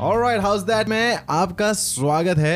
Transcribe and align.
Alright, 0.00 0.40
how's 0.40 0.64
that 0.66 0.88
मैं 0.88 1.18
आपका 1.30 1.72
स्वागत 1.72 2.38
है 2.38 2.54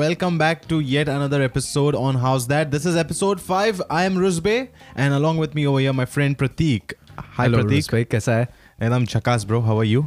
Welcome 0.00 0.36
back 0.42 0.66
to 0.72 0.80
yet 0.88 1.08
another 1.08 1.40
episode 1.46 1.94
on 2.00 2.18
How's 2.24 2.46
That. 2.48 2.70
This 2.74 2.86
is 2.90 2.98
episode 3.02 3.40
5. 3.46 3.80
I 3.90 4.02
am 4.04 4.18
Rusbe 4.24 4.68
and 4.96 5.14
along 5.14 5.38
with 5.38 5.54
me 5.54 5.66
over 5.66 5.80
here 5.80 5.94
my 5.94 6.04
friend 6.16 6.38
Pratik. 6.42 6.94
Hi 7.18 7.46
hello 7.46 7.58
Pratik. 7.58 7.90
भाई 7.92 8.04
कैसा 8.04 8.34
है 8.36 8.48
एकदम 8.82 9.04
झकास 9.04 9.46
bro. 9.46 9.62
How 9.68 9.78
are 9.84 9.88
you? 9.92 10.04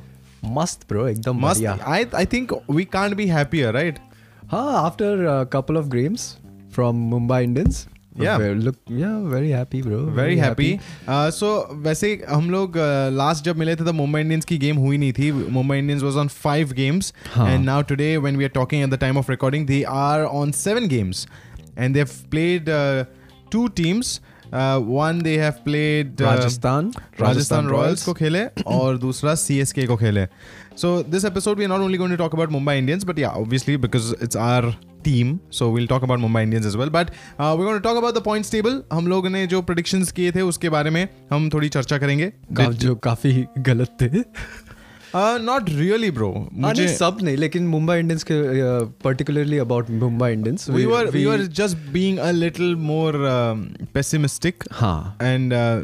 मस्त 0.57 0.87
bro 0.89 1.07
एकदम 1.07 1.41
Must. 1.45 1.63
बढ़िया 1.63 1.77
I 1.95 2.23
I 2.23 2.25
think 2.35 2.53
we 2.79 2.85
can't 2.97 3.17
be 3.21 3.27
happier, 3.37 3.73
right? 3.79 3.99
हाँ 4.51 4.85
after 4.85 5.49
couple 5.55 5.77
of 5.83 5.89
games 5.95 6.27
from 6.77 7.01
Mumbai 7.15 7.43
Indians 7.43 7.85
Yeah. 8.22 8.42
look 8.56 8.76
yeah 8.96 9.14
very 9.30 9.50
happy 9.50 9.80
bro. 9.82 10.00
Very 10.16 10.36
happy 10.38 10.78
so 11.08 11.48
Uh, 11.54 11.76
वैसे 11.84 12.10
हम 12.28 12.50
लोग 12.50 12.76
last 13.12 13.44
जब 13.44 13.56
मिले 13.58 13.74
थे 13.76 13.84
तो 13.84 13.92
मुंबई 13.92 14.20
इंडियंस 14.20 14.44
की 14.44 14.58
गेम 14.58 14.76
हुई 14.76 14.98
नहीं 14.98 15.12
थी. 15.12 15.30
Mumbai 15.32 15.78
Indians 15.78 16.02
was 16.02 16.16
on 16.16 16.28
five 16.28 16.72
games. 16.72 17.12
And 17.38 17.64
now 17.64 17.82
today 17.88 18.16
when 18.16 18.36
we 18.36 18.44
are 18.44 18.50
talking 18.54 18.82
at 18.82 18.90
the 18.90 18.98
time 19.00 19.18
of 19.18 19.30
recording 19.30 19.66
they 19.66 19.82
are 19.88 20.22
on 20.22 20.52
seven 20.60 20.88
games 20.88 21.26
and 21.78 21.94
they 21.94 22.00
have 22.00 22.08
played 22.30 22.70
two 23.52 23.66
teams 23.82 24.20
one 24.54 25.20
they 25.22 25.36
have 25.38 25.52
played 25.64 26.20
Rajasthan 26.22 26.92
Rajasthan 27.20 27.66
Royals 27.68 28.04
को 28.04 28.12
खेले 28.14 28.44
और 28.66 28.98
दूसरा 28.98 29.34
C 29.34 29.58
S 29.60 29.72
K 29.72 29.86
को 29.86 29.96
खेले. 29.96 30.26
So 30.76 31.02
this 31.02 31.24
episode 31.24 31.58
we 31.58 31.64
are 31.64 31.70
not 31.70 31.80
only 31.80 31.98
going 31.98 32.12
to 32.12 32.16
talk 32.16 32.34
about 32.34 32.50
Mumbai 32.50 32.76
Indians 32.78 33.04
but 33.04 33.18
yeah 33.18 33.28
obviously 33.28 33.76
because 33.76 34.12
it's 34.22 34.36
our 34.36 34.70
team 35.04 35.38
so 35.52 35.72
will 35.72 35.86
talk 35.86 36.02
about 36.02 36.20
Mumbai 36.20 36.42
Indians 36.42 36.66
as 36.66 36.76
well 36.76 36.88
but 36.88 37.10
we 37.40 37.64
going 37.64 37.72
to 37.72 37.88
talk 37.88 37.96
about 37.96 38.14
the 38.14 38.18
points 38.18 38.52
table 38.52 38.82
हम 38.92 39.06
लोग 39.06 39.28
ने 39.28 39.46
जो 39.46 39.62
predictions 39.62 40.12
किए 40.12 40.32
थे 40.32 40.40
उसके 40.40 40.68
बारे 40.68 40.90
में 40.90 41.08
हम 41.32 41.48
थोड़ी 41.50 41.68
चर्चा 41.68 41.98
करेंगे। 41.98 42.26
का, 42.26 42.64
जो 42.64 42.94
काफ़ी 42.94 43.44
गलत 43.58 43.96
थे। 44.02 44.22
नॉट 45.16 45.68
रियली 45.68 46.10
ब्रो 46.10 46.30
हाँ, 46.32 46.48
मुझे 46.52 46.84
नहीं, 46.84 46.96
सब 46.96 47.18
नहीं 47.22 47.36
लेकिन 47.36 47.66
मुंबई 47.66 47.98
इंडियंस 47.98 48.24
के 48.30 48.38
particularly 49.04 49.58
about 49.58 49.90
Mumbai 49.90 50.30
Indians 50.32 50.70
we 50.70 50.86
were 50.92 51.04
we 51.16 51.22
were 51.26 51.44
just 51.58 51.76
being 51.92 52.18
a 52.18 52.32
little 52.32 52.74
more 52.88 53.12
um, 53.32 53.60
pessimistic. 53.96 54.66
हाँ। 54.72 55.18
And 55.18 55.54
uh, 55.60 55.76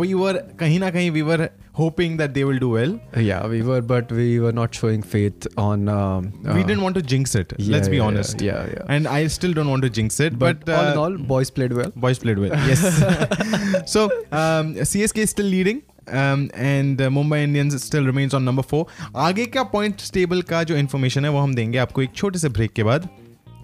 we 0.00 0.14
were 0.22 0.36
kahin 0.62 0.86
na 0.86 0.90
kahin 0.90 1.12
we 1.18 1.22
were 1.22 1.50
hoping 1.80 2.16
that 2.20 2.34
they 2.36 2.44
will 2.48 2.60
do 2.64 2.70
well 2.76 2.92
yeah 3.30 3.46
we 3.54 3.60
were 3.68 3.80
but 3.92 4.12
we 4.20 4.28
were 4.44 4.52
not 4.60 4.78
showing 4.80 5.02
faith 5.14 5.46
on 5.66 5.88
um, 5.88 6.32
uh, 6.46 6.54
we 6.54 6.62
uh, 6.62 6.66
didn't 6.70 6.82
want 6.86 6.96
to 7.00 7.02
jinx 7.12 7.34
it 7.40 7.52
yeah, 7.58 7.72
let's 7.74 7.88
be 7.94 7.98
yeah, 7.98 8.06
honest 8.08 8.40
yeah 8.48 8.72
yeah 8.76 8.94
and 8.96 9.06
I 9.18 9.20
still 9.36 9.52
don't 9.58 9.70
want 9.74 9.82
to 9.82 9.90
jinx 9.90 10.18
it. 10.20 10.38
but, 10.38 10.64
But, 10.64 10.74
all 10.74 10.86
in 10.86 10.98
uh, 10.98 11.02
all 11.02 11.18
boys 11.34 11.50
played 11.50 11.72
well 11.72 11.92
boys 11.96 12.18
played 12.18 12.38
well. 12.38 12.54
Yes. 12.70 12.82
so 13.94 14.04
um, 14.32 14.74
CSK 14.74 15.18
is 15.18 15.30
still 15.30 15.46
leading. 15.46 15.82
Um, 16.08 16.50
and 16.54 17.00
uh, 17.02 17.08
Mumbai 17.10 17.42
Indians 17.42 17.82
still 17.82 18.04
remains 18.10 18.34
on 18.34 18.44
number 18.44 18.62
four. 18.62 18.86
आगे 19.26 19.44
का 19.56 19.62
point 19.72 20.02
table 20.14 20.42
का 20.52 20.62
जो 20.70 20.76
information 20.76 21.24
है 21.24 21.30
वो 21.30 21.38
हम 21.38 21.54
देंगे 21.54 21.78
आपको 21.78 22.02
एक 22.02 22.14
छोटे 22.16 22.38
से 22.38 22.48
ब्रेक 22.58 22.72
के 22.72 22.84
बाद 22.90 23.08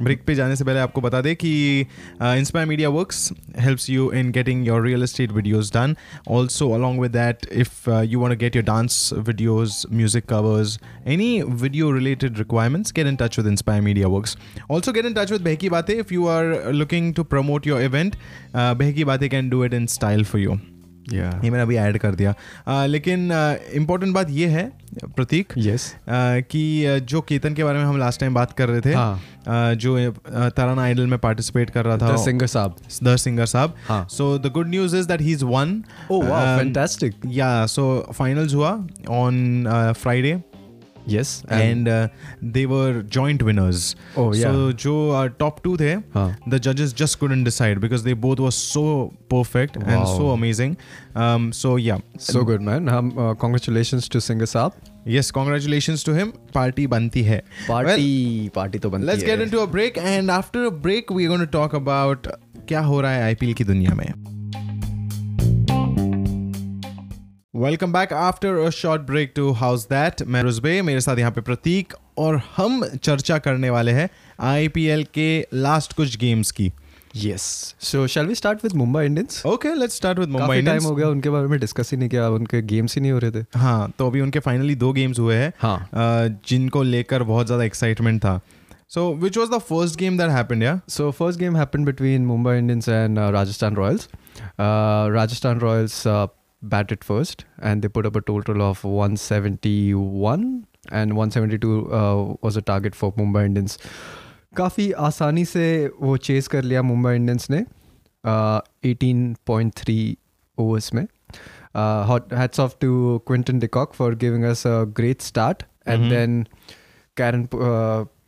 ब्रेक 0.03 0.23
पे 0.27 0.35
जाने 0.35 0.57
से 0.57 0.65
पहले 0.65 0.81
आपको 0.81 1.01
बता 1.01 1.21
दें 1.21 1.35
कि 1.37 1.55
Inspire 1.81 2.67
Media 2.69 2.89
Works 2.89 3.31
helps 3.59 3.89
you 3.91 4.11
in 4.13 4.31
getting 4.33 4.67
your 4.67 4.83
real 4.83 5.03
estate 5.03 5.33
videos 5.33 5.73
done 5.73 5.97
also 6.31 6.71
along 6.75 7.01
with 7.01 7.13
that 7.13 7.47
if 7.53 7.91
you 7.91 8.21
want 8.21 8.39
get 8.39 8.57
your 8.57 8.65
dance 8.65 9.11
videos 9.19 9.85
music 9.93 10.27
covers 10.27 10.79
any 11.07 11.31
video 11.63 11.91
related 11.91 12.39
requirements 12.39 12.93
get 12.93 13.07
in 13.07 13.17
touch 13.17 13.39
with 13.39 13.49
Inspire 13.49 13.83
Media 13.83 14.09
Works 14.09 14.37
also 14.71 14.93
get 14.93 15.07
in 15.07 15.15
touch 15.15 15.33
with 15.33 15.43
Behki 15.43 15.69
Baatein 15.71 15.95
if 15.95 16.15
you 16.15 16.27
are 16.29 16.73
looking 16.73 17.15
to 17.15 17.25
promote 17.25 17.67
your 17.67 17.83
event 17.83 18.17
Behki 18.55 19.05
Baatein 19.05 19.29
can 19.31 19.51
do 19.51 19.65
it 19.65 19.75
in 19.75 19.87
style 19.89 20.25
for 20.25 20.41
you 20.41 20.59
yeah. 21.05 21.45
ये 21.45 21.51
मैंने 21.51 21.61
अभी 21.61 21.77
add 21.77 21.99
कर 21.99 22.15
दिया। 22.15 22.35
आ, 22.69 22.87
लेकिन 22.87 23.31
important 23.75 24.15
बात 24.15 24.31
ये 24.31 24.47
है 24.47 24.73
प्रतीक 25.05 25.53
yes. 25.53 25.83
uh, 25.83 26.43
कि 26.51 26.85
uh, 26.87 27.05
जो 27.05 27.21
केतन 27.21 27.55
के 27.55 27.65
बारे 27.65 27.79
में 27.79 27.85
हम 27.85 27.99
लास्ट 27.99 28.21
टाइम 28.21 28.35
बात 28.35 28.53
कर 28.53 28.69
रहे 28.69 28.81
थे 28.81 28.95
हाँ। 28.95 29.15
आ, 29.49 29.73
जो 29.75 29.99
uh, 30.01 30.17
तराना 30.57 30.83
आइडल 30.83 31.07
में 31.07 31.19
पार्टिसिपेट 31.19 31.71
कर 31.71 31.85
रहा 31.85 31.99
था। 31.99 32.17
सिंगर 32.17 32.47
साहब। 32.47 32.77
द 33.03 33.17
सिंगर 33.17 33.47
साहब। 33.47 33.77
So 33.91 34.39
the 34.39 34.47
good 34.47 34.69
news 34.69 34.97
is 34.97 35.09
that 35.09 35.21
he 35.21 35.33
is 35.33 35.45
one 35.45 35.83
oh 36.11 36.33
Um, 36.45 37.13
yeah 37.27 37.67
so 37.67 37.85
finals 38.15 38.55
हुआ 38.55 38.71
on 39.11 39.65
Friday 39.99 40.43
yes 41.12 41.30
and 41.58 41.88
uh, 41.88 42.08
they 42.56 42.64
were 42.72 43.02
joint 43.16 43.42
winners. 43.50 43.96
oh 44.24 44.26
yeah 44.40 44.52
So 44.58 44.72
जो 44.84 44.94
uh, 45.20 45.30
top 45.44 45.62
two 45.64 45.76
थे, 45.82 45.94
हाँ 46.16 46.26
the 46.54 46.60
judges 46.68 46.94
just 47.02 47.20
couldn't 47.22 47.48
decide 47.50 47.82
because 47.86 48.04
they 48.10 48.14
both 48.26 48.40
were 48.46 48.52
so 48.58 48.84
perfect 49.36 49.78
and 49.80 49.90
Wow. 49.96 50.06
so 50.18 50.30
amazing. 50.36 50.76
Um, 51.16 51.48
so 51.62 51.72
yeah, 51.86 52.04
So 52.28 52.44
good, 52.52 52.62
man. 52.70 52.90
Um, 52.98 53.12
uh, 53.18 53.34
congratulations 53.46 54.10
to 54.16 54.22
Singer 54.28 54.50
Saab. 54.54 54.74
yes, 55.16 55.32
congratulations 55.40 56.04
to 56.10 56.14
him. 56.20 56.32
Party 56.54 56.86
बनती 56.96 57.24
है. 57.32 57.42
Party, 57.68 58.50
party 58.60 58.80
तो 58.80 58.90
बनती 58.96 59.06
Let's 59.12 59.24
है. 59.24 59.30
get 59.30 59.42
into 59.48 59.62
a 59.64 59.68
break 59.78 59.98
and 60.16 60.30
after 60.40 60.66
a 60.66 60.72
break 60.88 61.10
we're 61.20 61.30
going 61.36 61.46
to 61.48 61.52
talk 61.60 61.74
about 61.84 62.28
क्या 62.68 62.80
हो 62.92 63.00
रहा 63.02 63.12
है 63.12 63.36
IPL 63.36 63.54
की 63.58 63.64
दुनिया 63.64 63.96
में. 63.96 64.12
welcome 67.65 67.93
back 67.93 68.13
after 68.13 68.57
a 68.61 68.71
short 68.77 69.03
break 69.03 69.33
to 69.37 69.51
house 69.59 69.85
that 69.89 70.23
मैं 70.35 70.43
रुजबे 70.43 70.81
मेरे 70.83 71.01
साथ 71.01 71.19
यहाँ 71.19 71.31
पे 71.33 71.41
प्रतीक 71.41 71.95
और 72.19 72.41
हम 72.57 72.85
चर्चा 72.87 73.39
करने 73.47 73.71
वाले 73.71 73.93
हैं 73.93 74.09
आईपीएल 74.49 75.05
के 75.15 75.29
लास्ट 75.55 75.93
कुछ 75.93 76.17
गेम्स 76.25 76.51
की। 76.51 76.71
Yes. 77.23 77.47
So 77.91 78.03
shall 78.15 78.29
we 78.33 78.37
start 78.41 78.67
with 78.67 78.77
Mumbai 78.81 79.05
Indians? 79.11 79.41
Okay 79.47 79.75
let's 79.75 79.97
start 79.97 80.19
with 80.19 80.29
Mumbai 80.29 80.47
काफ़ी 80.47 80.63
टाइम 80.67 80.85
हो 80.85 80.95
गया 80.95 81.09
उनके 81.09 81.31
बारे 81.31 81.49
में 81.49 81.59
डिस्कस 81.61 81.91
ही 81.93 81.99
नहीं 81.99 82.09
किया 82.09 82.29
उनके 82.41 82.63
गेम्स 82.75 82.95
ही 82.95 83.03
नहीं 83.03 83.13
हो 83.13 83.19
रहे 83.25 83.31
थे। 83.31 83.45
हाँ 83.59 83.93
तो 83.99 84.11
अभी 84.11 84.21
उनके 84.21 84.39
फाइनली 84.49 84.75
दो 84.85 84.93
गेम्स 84.93 85.19
हुए 85.19 85.37
हैं 85.37 85.53
हाँ। 85.63 86.29
जिनको 86.49 86.83
लेकर 86.83 87.23
बहुत 87.33 87.47
ज़्यादा 87.47 87.65
एक्साइटमेंट 87.65 88.21
था। 88.25 88.41
So 88.95 89.13
which 89.25 89.39
was 89.39 89.51
the 89.51 89.59
first 89.73 89.99
game 89.99 90.19
that 90.19 90.31
happened 90.31 90.63
yeah 90.63 90.81
So 90.99 91.11
first 91.23 91.45
game 91.45 91.61
happened 91.63 91.95
between 91.95 92.31
Mumbai 92.33 92.59
Indians 92.63 92.95
and 93.01 93.27
uh, 93.27 93.33
Rajasthan 93.41 93.83
Royals. 93.83 94.09
Uh, 94.39 95.11
Rajasthan 95.19 95.69
Royals 95.69 96.01
uh, 96.07 96.27
batted 96.73 97.05
first 97.05 97.45
and 97.71 97.83
they 97.83 97.89
put 97.89 98.07
up 98.07 98.17
a 98.17 98.21
total 98.31 98.63
of 98.63 98.83
171 98.85 100.67
and 100.93 101.17
172 101.17 101.93
uh, 101.93 102.35
was 102.43 102.57
a 102.57 102.63
target 102.63 102.95
for 102.95 103.13
Mumbai 103.21 103.45
Indians. 103.51 103.79
काफ़ी 104.57 104.91
आसानी 105.07 105.45
से 105.45 105.65
वो 106.01 106.17
chess 106.27 106.49
कर 106.49 106.63
लिया 106.63 106.83
Mumbai 106.83 107.15
Indians 107.17 107.49
ने 107.51 107.65
eighteen 108.91 109.35
point 109.47 109.73
three 109.77 109.97
overs 110.59 110.93
में 110.95 111.03
hats 111.77 112.61
off 112.61 112.75
to 112.81 113.19
Quinton 113.27 113.59
de Kock 113.59 113.95
for 113.95 114.15
giving 114.25 114.45
us 114.51 114.67
a 114.67 114.83
great 114.99 115.23
start 115.23 115.63
and 115.89 116.01
Mhm. 116.03 116.11
Then 116.11 116.43
Kieron 117.17 117.47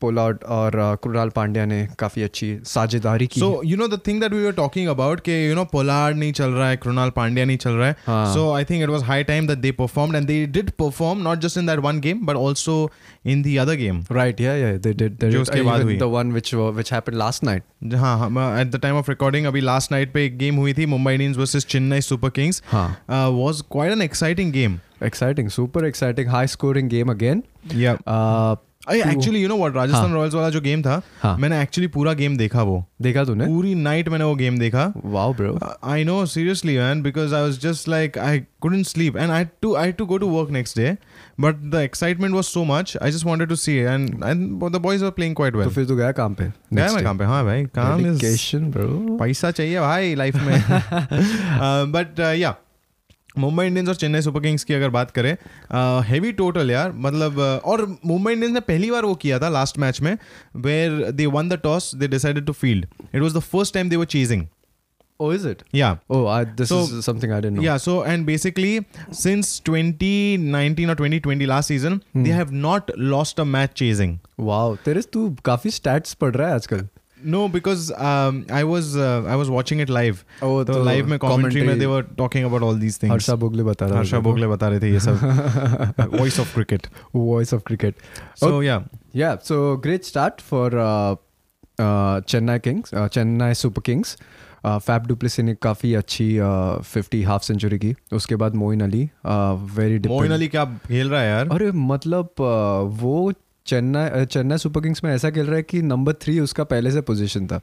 Pollard 0.00 0.44
और 0.58 0.72
कृणाल 1.04 1.28
पांड्या 1.36 1.64
ने 1.66 1.86
काफ़ी 1.98 2.22
अच्छी 2.22 2.56
साझेदारी 2.66 3.26
की 3.26 3.40
so 3.40 3.60
you 3.64 3.76
know 3.76 3.88
the 3.88 4.00
thing 4.06 4.20
that 4.20 4.32
we 4.32 4.44
were 4.44 4.52
talking 4.62 4.88
about 4.88 5.20
कि 5.20 5.38
you 5.48 5.54
know 5.54 5.64
Pollard 5.72 6.16
नहीं 6.16 6.32
चल 6.32 6.50
रहा 6.52 6.68
है 6.68 6.76
कृणाल 6.76 7.10
पांड्या 7.16 7.44
नहीं 7.44 7.56
चल 7.58 7.70
रहा 7.72 7.88
है। 7.88 8.34
So 8.34 8.44
So 8.46 8.50
I 8.52 8.62
think 8.64 8.84
it 8.84 8.90
was 8.90 9.02
high 9.02 9.22
time 9.28 9.46
that 9.46 9.62
they 9.62 9.70
performed, 9.72 10.16
and 10.16 10.28
they 10.30 10.34
did 10.56 10.68
perform 10.80 11.22
not 11.22 11.40
just 11.44 11.58
in 11.60 11.70
that 11.70 11.80
one 11.86 11.96
game, 12.00 12.18
but 12.26 12.36
also 12.40 12.74
in 13.34 13.40
the 13.46 13.54
other 13.62 13.74
game. 13.80 14.02
Right 14.12 14.40
yeah 14.40 14.52
yeah 14.56 14.70
they 14.84 14.92
did 14.92 15.16
they 15.20 15.30
जो 15.30 15.40
उसके 15.42 15.62
बाद 15.62 15.82
हुई। 15.82 15.96
The 15.98 16.08
one 16.12 16.30
which 16.32 16.52
which 16.54 16.92
happened 16.92 17.16
last 17.18 17.44
night 17.44 17.94
हाँ 17.94 18.28
at 18.60 18.70
the 18.70 18.80
time 18.82 18.96
of 18.96 19.10
recording 19.10 19.46
अभी 19.46 19.60
last 19.60 19.92
night 19.92 20.12
पे 20.12 20.24
एक 20.26 20.36
game 20.38 20.56
हुई 20.56 20.74
थी 20.74 20.86
Mumbai 20.86 21.12
Indians 21.12 21.36
versus 21.36 21.66
Chennai 21.70 22.00
Super 22.10 22.30
Kings 22.38 22.62
हाँ। 22.72 22.88
Was 23.10 23.62
quite 23.72 23.92
an 23.92 24.02
exciting 24.02 24.52
game 24.52 24.78
exciting 25.04 25.48
super 25.50 25.86
exciting 25.86 26.28
high 26.28 26.46
scoring 26.46 26.88
game 26.90 27.10
again 27.10 27.42
yeah 27.74 27.96
actually 28.94 29.42
you 29.42 29.48
know 29.48 29.56
what 29.56 29.76
Rajasthan 29.76 30.12
Royals 30.12 30.34
वाला 30.34 30.50
जो 30.50 30.60
game 30.60 30.82
था 30.82 31.02
हाँ. 31.22 31.38
मैंने 31.38 31.62
एक्चुअली 31.62 31.88
पूरा 31.88 32.12
गेम 32.12 32.36
देखा 32.36 32.62
वो। 32.62 32.84
देखा 33.02 33.24
तूने? 33.24 33.47
पूरी 33.47 33.74
नाइट 33.74 34.08
मैंने 34.08 34.24
वो 34.24 34.34
गेम 34.34 34.58
देखा। 34.58 34.92
Wow 35.04 35.34
bro 35.34 35.58
I 35.84 36.04
know 36.04 36.26
seriously 36.26 36.78
man 36.78 37.02
because 37.02 37.34
I 37.34 37.42
was 37.42 37.58
just 37.60 37.88
like 37.88 38.19
I 38.19 38.38
couldn't 38.60 38.86
sleep 38.86 39.16
and 39.16 39.30
I 39.30 39.44
to 39.44 39.74
I 39.74 39.92
to 39.92 40.06
go 40.06 40.18
to 40.18 40.28
work 40.28 40.50
next 40.50 40.78
day 40.78 40.97
but 41.41 41.54
the 41.54 41.74
excitement 41.74 42.34
was 42.34 42.44
so 42.44 42.65
much 42.65 42.97
I 43.03 43.10
just 43.10 43.27
wanted 43.27 43.48
to 43.48 43.56
see 43.56 43.77
and 43.77 44.10
and 44.10 44.65
the 44.72 44.77
boys 44.77 45.04
are 45.04 45.10
playing 45.10 45.36
quite 45.36 45.54
well 45.54 45.65
तो 45.65 45.71
फिर 45.71 45.84
तू 45.84 45.97
गया 45.97 46.12
काम 46.12 46.34
पे 46.34 46.44
गया 46.74 46.92
मैं 46.92 47.04
काम 47.04 47.18
पे 47.18 47.24
हाँ 47.24 47.44
भाई 47.44 47.65
काम 47.65 48.06
इज़ 48.06 48.21
पैसा 49.18 49.50
चाहिए 49.50 49.80
भाई 49.80 50.15
लाइफ 50.15 50.36
में। 50.36 50.65
बट 51.92 52.21
या 52.21 52.56
मुंबई 53.38 53.66
इंडियंस 53.66 53.88
और 53.88 53.94
चेन्नई 53.94 54.21
सुपर 54.22 54.41
किंग्स 54.41 54.65
की 54.65 54.74
अगर 54.74 54.91
बात 54.91 55.10
करें 55.18 55.36
हैवी 56.09 56.33
टोटल 56.41 56.71
यार 56.71 56.92
मतलब 57.06 57.38
और 57.65 57.86
मुंबई 58.06 58.33
इंडियंस 58.33 58.54
ने 58.54 58.60
पहली 58.72 58.91
बार 58.91 59.04
वो 59.04 59.15
किया 59.24 59.38
था 59.38 59.48
लास्ट 59.48 59.78
मैच 59.78 60.00
में 60.03 60.16
where 60.66 61.10
they 61.12 61.27
won 61.38 61.48
the 61.48 61.60
toss 61.62 61.94
they 61.94 62.09
decided 62.09 62.47
to 62.47 62.53
field 62.53 62.86
it 63.15 63.21
was 63.22 63.36
the 63.36 63.41
first 63.54 63.74
time 63.74 63.88
they 63.88 63.97
were 63.97 64.04
chasing 64.18 64.47
Oh, 65.21 65.27
is 65.34 65.44
it? 65.48 65.60
या 65.74 65.86
Oh, 66.15 66.16
I, 66.30 66.41
this 66.56 66.68
So- 66.71 66.78
is 66.86 67.04
something 67.04 67.30
I 67.34 67.36
didn't 67.44 67.56
know. 67.59 67.62
Yeah, 67.66 67.78
so 67.84 67.92
and 68.10 68.27
basically 68.30 68.72
since 69.21 69.53
2019 69.68 70.91
or 70.91 70.97
2020 70.98 71.47
last 71.53 71.72
season, 71.72 71.97
they 72.27 72.34
have 72.38 72.53
not 72.65 72.91
lost 73.12 73.41
a 73.44 73.47
match 73.53 73.72
chasing. 73.83 74.12
Wow, 74.48 74.77
तेरे 74.84 75.03
तू 75.12 75.22
काफ़ी 75.44 75.71
stats 75.71 76.15
पढ़ 76.15 76.34
रहा 76.34 76.48
है 76.48 76.54
आजकल. 76.54 76.86
No 77.26 77.48
because 77.48 77.92
I 77.92 78.62
was 78.62 78.98
I 78.98 79.36
was 79.36 79.50
watching 79.50 79.80
it 79.80 79.90
live 79.90 80.18
live 80.70 81.06
में 81.06 81.18
commentary 81.18 81.62
में 81.62 81.78
they were 81.78 82.02
talking 82.18 82.44
about 82.44 82.62
all 82.62 82.80
these 82.80 83.02
thing 83.02 83.12
Harsha 83.12 83.34
Bhogle 83.34 83.62
बता 83.62 83.86
रहे 83.86 83.98
हर्षा 83.98 84.16
तो। 84.16 84.22
बोगले 84.22 84.46
बता 84.46 84.68
रहे 84.68 84.80
थे 84.80 84.92
ये 84.92 85.00
सब। 85.00 85.94
Voice 86.20 86.40
of 86.40 86.54
cricket 86.54 86.86
voice 87.14 87.54
of 87.54 87.62
cricket 87.66 87.94
so 88.36 88.62
yeah 88.62 88.88
yeah 89.16 89.36
so 89.44 89.76
great 89.76 90.04
start 90.04 90.40
for 90.40 90.70
Chennai 92.28 92.58
Kings 92.58 92.90
Chennai 92.94 93.54
Super 93.54 93.82
Kings 93.86 94.16
Faf 94.66 95.06
du Plessis 95.06 95.40
ने 95.40 95.54
काफ़ी 95.54 95.94
अच्छी 95.94 96.38
फिफ्टी 96.84 97.22
हाफ़ 97.22 97.42
सेंचुरी 97.42 97.78
की। 97.78 97.94
उसके 98.12 98.36
बाद 98.36 98.54
मोइन 98.54 98.80
अली 98.80 99.04
uh, 99.06 99.76
वेरी 99.76 99.98
मोइन 100.08 100.32
अली 100.32 100.48
क्या 100.48 100.64
खेल 100.64 101.10
रहा 101.10 101.20
है 101.20 101.28
यार? 101.28 101.48
अरे 101.48 101.70
मतलब 101.72 102.26
uh, 102.26 103.02
वो 103.02 103.32
चेन्नई 103.66 104.24
चेन्नई 104.27 104.59
सुपर 104.59 104.80
किंग्स 104.80 105.03
में 105.04 105.10
ऐसा 105.15 105.30
खेल 105.30 105.47
रहा 105.47 105.57
है 105.57 105.63
कि 105.63 105.83
नंबर 105.83 106.13
थ्री 106.13 106.39
उसका 106.41 106.65
पहले 106.65 106.91
से 106.91 107.01
पोजीशन 107.01 107.47
था 107.47 107.60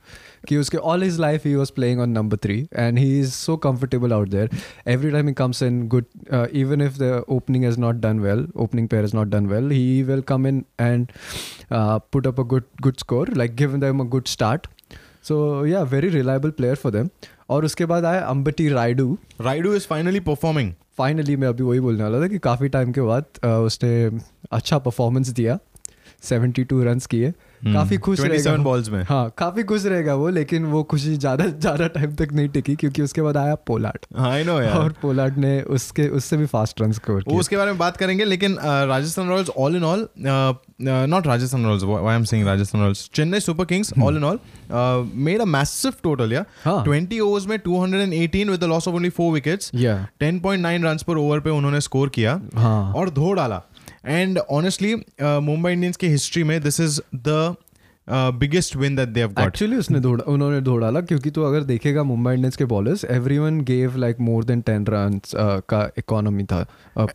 कि 0.47 0.57
उसके 0.57 0.77
all 0.77 1.03
his 1.03 1.19
life 1.19 1.45
he 1.45 1.55
was 1.55 1.69
playing 1.69 2.01
on 2.01 2.09
number 2.09 2.37
three 2.37 2.59
and 2.75 2.99
he 2.99 3.19
is 3.19 3.31
so 3.31 3.57
comfortable 3.57 4.13
out 4.13 4.29
there 4.29 4.49
every 4.87 5.11
time 5.11 5.27
he 5.27 5.33
comes 5.33 5.63
in 5.63 5.87
good 5.87 6.05
even 6.33 6.81
if 6.81 6.97
the 6.99 7.23
opening 7.29 7.65
is 7.65 7.79
not 7.79 7.95
done 7.95 8.19
well 8.19 8.47
opening 8.55 8.87
pair 8.87 9.05
is 9.05 9.15
not 9.15 9.27
done 9.27 9.45
well 9.45 9.71
he 9.71 10.03
will 10.03 10.21
come 10.21 10.47
in 10.47 10.63
and 10.79 11.07
put 11.73 12.27
up 12.27 12.39
a 12.39 12.43
good 12.43 12.63
good 12.81 12.97
score 12.97 13.33
like 13.37 13.55
give 13.55 13.77
them 13.77 13.99
a 13.99 14.03
good 14.03 14.27
start 14.27 14.67
so 15.23 15.65
yeah 15.65 15.81
very 15.81 16.09
reliable 16.09 16.49
player 16.49 16.75
for 16.75 16.91
them 16.91 17.09
और 17.49 17.65
उसके 17.65 17.85
बाद 17.85 18.05
आया 18.05 18.21
Ambati 18.21 18.69
Rayudu 18.69 19.17
Raidu 19.41 19.75
is 19.77 19.85
finally 19.91 20.21
performing. 20.27 20.71
Finally 20.97 21.35
मैं 21.35 21.47
अभी 21.47 21.63
वही 21.63 21.79
बोलने 21.79 22.03
वाला 22.03 22.21
था 22.21 22.27
कि 22.27 22.37
काफ़ी 22.37 22.69
टाइम 22.69 22.91
के 22.91 23.01
बाद 23.01 23.45
उसने 23.45 24.19
अच्छा 24.51 24.77
परफॉर्मेंस 24.77 25.29
दिया। 25.29 25.59
72 26.23 26.83
रन्स 26.85 27.05
किए। 27.05 27.33
काफ़ी 27.63 27.97
खुश 27.97 28.19
रहेगा। 28.19 28.55
balls 28.63 28.87
में. 28.89 29.03
हाँ 29.09 29.33
काफ़ी 29.37 29.63
खुश 29.63 29.85
रहेगा 29.85 30.13
वो 30.15 30.29
लेकिन 30.29 30.65
वो 30.65 30.81
खुशी 30.83 31.15
ज़्यादा 31.17 31.45
ज़्यादा 31.47 31.87
टाइम 31.89 32.15
तक 32.15 32.31
नहीं 32.33 32.47
टिकी 32.49 32.75
क्योंकि 32.75 33.01
उसके 33.01 33.21
बाद 33.21 33.37
आया 33.37 33.53
पोलार्ड 33.67 34.05
I 34.21 34.41
know 34.47 34.59
यार. 34.61 34.77
और 34.77 34.93
पोलार्ड 35.01 35.37
ने 35.37 35.61
उसके 35.77 36.07
उससे 36.17 36.37
भी 36.37 36.45
फास्ट 36.45 36.81
रन 36.81 36.91
स्कोर 36.91 37.15
वो 37.15 37.21
किए। 37.21 37.39
उसके 37.39 37.57
बारे 37.57 37.71
में 37.71 37.77
बात 37.79 37.97
करेंगे 37.97 38.25
लेकिन 38.25 38.57
Rajasthan 38.61 39.29
Royals 39.29 39.49
all 39.49 39.75
in 39.75 39.83
all 39.83 40.07
not 40.19 41.27
Rajasthan 41.27 41.65
Royals 41.65 41.83
I 41.83 42.15
am 42.15 42.23
saying 42.23 42.45
Rajasthan 42.47 42.81
Royals 42.81 43.09
Chennai 43.15 43.39
Super 43.39 43.65
Kings 43.65 43.93
all 44.03 44.17
in 44.17 44.23
all 44.23 44.39
made 45.15 45.41
a 45.41 45.45
massive 45.47 45.93
total 46.03 46.33
yeah 46.33 46.45
हाँ। 46.65 46.83
20 46.85 47.19
ओवर्स 47.21 47.47
में 47.47 47.57
218 47.59 48.49
with 48.49 48.59
the 48.59 48.63
loss 48.63 48.87
of 48.87 48.95
only 48.95 49.09
4 49.11 49.31
wickets 49.33 49.71
yeah 49.75 49.95
10.9 50.23 50.83
runs 50.83 51.03
पर 51.03 51.17
over 51.17 51.39
पे 51.39 51.49
उन्होंने 51.49 51.81
score 51.81 52.09
किया। 52.09 52.41
हाँ। 52.55 52.93
और 52.93 53.09
धो 53.09 53.31
डाला। 53.33 53.61
एंड 54.05 54.37
ऑनेस्टली 54.37 54.95
मुंबई 55.21 55.71
इंडियंस 55.71 55.97
की 55.97 56.07
हिस्ट्री 56.07 56.43
में 56.43 56.59
this 56.61 56.79
is 56.79 56.99
the 57.17 57.55
biggest 58.07 58.75
win 58.75 58.95
that 58.95 59.09
they 59.09 59.19
have 59.19 59.29
got 59.29 59.47
actually 59.47 59.75
उसने 59.77 59.99
उन्होंने 59.99 60.59
दौड़ 60.61 60.79
डाला 60.81 61.01
क्योंकि 61.01 61.29
तो 61.29 61.43
अगर 61.43 61.63
देखेगा 61.63 62.03
मुंबई 62.03 62.33
इंडियंस 62.33 62.55
के 62.55 62.65
bowlers 62.65 63.05
everyone 63.05 63.61
gave 63.65 63.95
like 63.97 64.19
more 64.19 64.43
than 64.43 64.61
ten 64.61 64.85
run 64.89 65.19
का 65.69 65.83
इकोनॉमी 65.97 66.43
था 66.43 66.65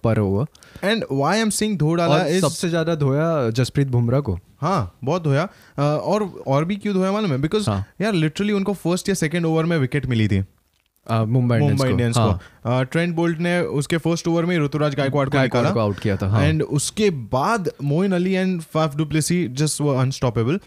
पर 0.04 0.18
over 0.18 0.88
and 0.88 1.04
why 1.12 1.36
I 1.36 1.42
am 1.42 1.50
saying 1.50 1.78
धो 1.78 1.94
डाला 1.94 2.24
इज़ 2.26 2.40
सबसे 2.40 2.68
ज़्यादा 2.68 2.94
धोया 2.94 3.28
जसप्रीत 3.50 3.88
बुमराह 3.88 4.20
को। 4.20 4.38
हाँ 4.60 4.98
बहुत 5.04 5.22
धोया। 5.22 5.48
और 5.78 6.22
और 6.46 6.64
भी 6.64 6.76
क्यों 6.76 6.94
धोया 6.94 7.12
मालूम 7.12 7.32
है? 7.32 7.38
बिकॉज़ 7.38 7.68
हाँ। 7.70 7.84
यार 8.00 8.12
लिटरली 8.12 8.52
उनको 8.52 8.72
फ़र्स्ट 8.74 9.08
या 9.08 9.14
सेकंड 9.14 9.46
ओवर 9.46 9.64
में 9.64 9.76
विकेट 9.78 10.06
मिली 10.06 10.28
थी। 10.28 10.42
मुंबई 11.10 11.58
मुंबई 11.58 11.88
इंडियंस 11.88 12.16
को। 12.18 12.82
ट्रेंड 12.84 13.14
बोल्ट 13.14 13.36
हाँ। 13.36 13.44
ने 13.44 13.60
उसके 13.80 13.98
फ़र्स्ट 13.98 14.28
ओवर 14.28 14.44
में 14.44 14.58
ऋतुराज 14.58 14.94
गायकवाड़ 14.94 15.28
को 15.28 15.80
आउट 15.80 15.98
किया 15.98 16.16
था 16.16 16.28
हाँ। 16.28 16.44
एंड 16.44 16.62
उसके 16.62 17.10
बाद 17.10 17.70
Moeen 17.82 18.12
Ali 18.12 18.32
and 18.32 18.60
Faf 18.74 18.96
du Plessis 18.96 19.46
just 19.48 19.80
were 19.80 19.96
unstoppable 19.96 20.60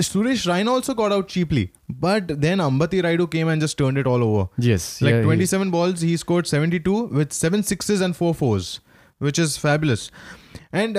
Suresh 0.00 0.46
Raina 0.48 0.70
also 0.70 0.94
got 0.94 1.12
out 1.12 1.30
cheaply 1.30 1.68
but 1.90 2.32
then 2.32 2.60
Ambati 2.60 3.00
Rayudu 3.00 3.26
came 3.26 3.50
and 3.50 3.62
just 3.62 3.78
turn 3.78 3.98
it 3.98 4.06
all 4.06 4.22
over 4.22 4.68
yes 4.68 4.98
like 5.02 5.26
27 5.26 5.70
balls 5.70 6.02
he 6.02 6.16
scored 6.16 6.46
72 6.46 7.06
with 7.12 7.28
seven 7.28 7.62
sixes 7.62 8.02
and 8.02 8.14
four 8.14 8.34
fours 8.34 8.80
which 9.22 9.38
is 9.40 9.58
fabulous 9.58 10.10
and 10.74 10.96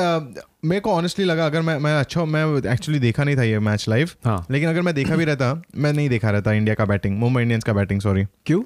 मेरे 0.65 0.79
को 0.79 0.91
honestly 0.91 1.25
लगा 1.25 1.45
अगर 1.45 1.61
मैं 1.61 1.77
मैं 1.79 1.99
अच्छा 1.99 2.25
मैं 2.25 2.45
actually 2.73 2.99
देखा 2.99 3.23
नहीं 3.23 3.37
था 3.37 3.43
ये 3.43 3.59
मैच 3.59 3.85
लाइव 3.89 4.09
हाँ। 4.25 4.45
लेकिन 4.51 4.69
अगर 4.69 4.81
मैं 4.81 4.93
देखा 4.95 5.15
भी 5.15 5.25
रहता 5.25 5.61
मैं 5.75 5.93
नहीं 5.93 6.09
देखा 6.09 6.29
रहता 6.29 6.51
इंडिया 6.51 6.75
का 6.75 6.85
बैटिंग 6.85 7.17
मुंबई 7.19 7.41
इंडियंस 7.41 7.63
का 7.63 7.73
बैटिंग 7.73 8.01
सॉरी 8.01 8.25
क्यों? 8.45 8.61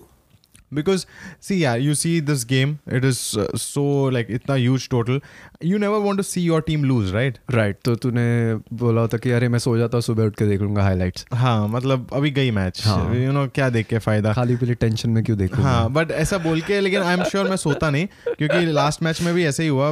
Because 0.75 1.03
see 1.47 1.55
yeah 1.57 1.75
you 1.87 1.93
see 1.99 2.11
this 2.27 2.43
game 2.43 2.71
it 2.97 3.05
is 3.09 3.19
uh, 3.41 3.43
so 3.63 3.83
like 4.15 4.31
itna 4.37 4.55
huge 4.61 4.87
total 4.93 5.19
you 5.71 5.77
never 5.83 5.99
want 6.05 6.21
to 6.21 6.25
see 6.29 6.41
your 6.45 6.59
team 6.69 6.87
lose 6.91 7.13
right? 7.15 7.37
Right 7.51 7.77
तो 7.85 7.95
तूने 7.95 8.25
बोला 8.81 9.01
होता 9.01 9.17
कि 9.17 9.31
अरे 9.31 9.47
मैं 9.49 9.59
सो 9.59 9.77
जाता 9.77 9.97
हूँ 9.97 10.01
सुबह 10.01 10.25
उठ 10.25 10.35
के 10.35 10.45
देख 10.45 10.61
लूँगा 10.61 10.83
हाईलाइट्स 10.83 11.25
हाँ 11.33 11.67
मतलब 11.67 12.09
अभी 12.13 12.31
गई 12.31 12.51
मैच 12.51 12.81
हाँ। 12.85 13.15
यू 13.15 13.31
नो 13.31 13.47
क्या 13.55 13.69
देख 13.69 13.87
के 13.87 13.97
फ़ायदा? 13.97 14.33
खाली 14.33 14.55
पीली 14.55 14.75
टेंशन 14.75 15.09
में 15.09 15.23
क्यों 15.23 15.37
देखूँगा? 15.37 15.69
हाँ 15.69 15.89
बट 15.93 16.11
ऐसा 16.11 16.37
बोल 16.37 16.61
के 16.61 16.79
लेकिन 16.79 17.01
आई 17.01 17.17
एम 17.17 17.23
श्योर 17.23 17.49
मैं 17.49 17.57
सोता 17.57 17.89
नहीं 17.89 18.07
क्योंकि 18.27 18.65
लास्ट 18.65 19.03
मैच 19.03 19.21
में 19.21 19.33
भी 19.35 19.45
ऐसे 19.45 19.63
ही 19.63 19.69
हुआ। 19.69 19.89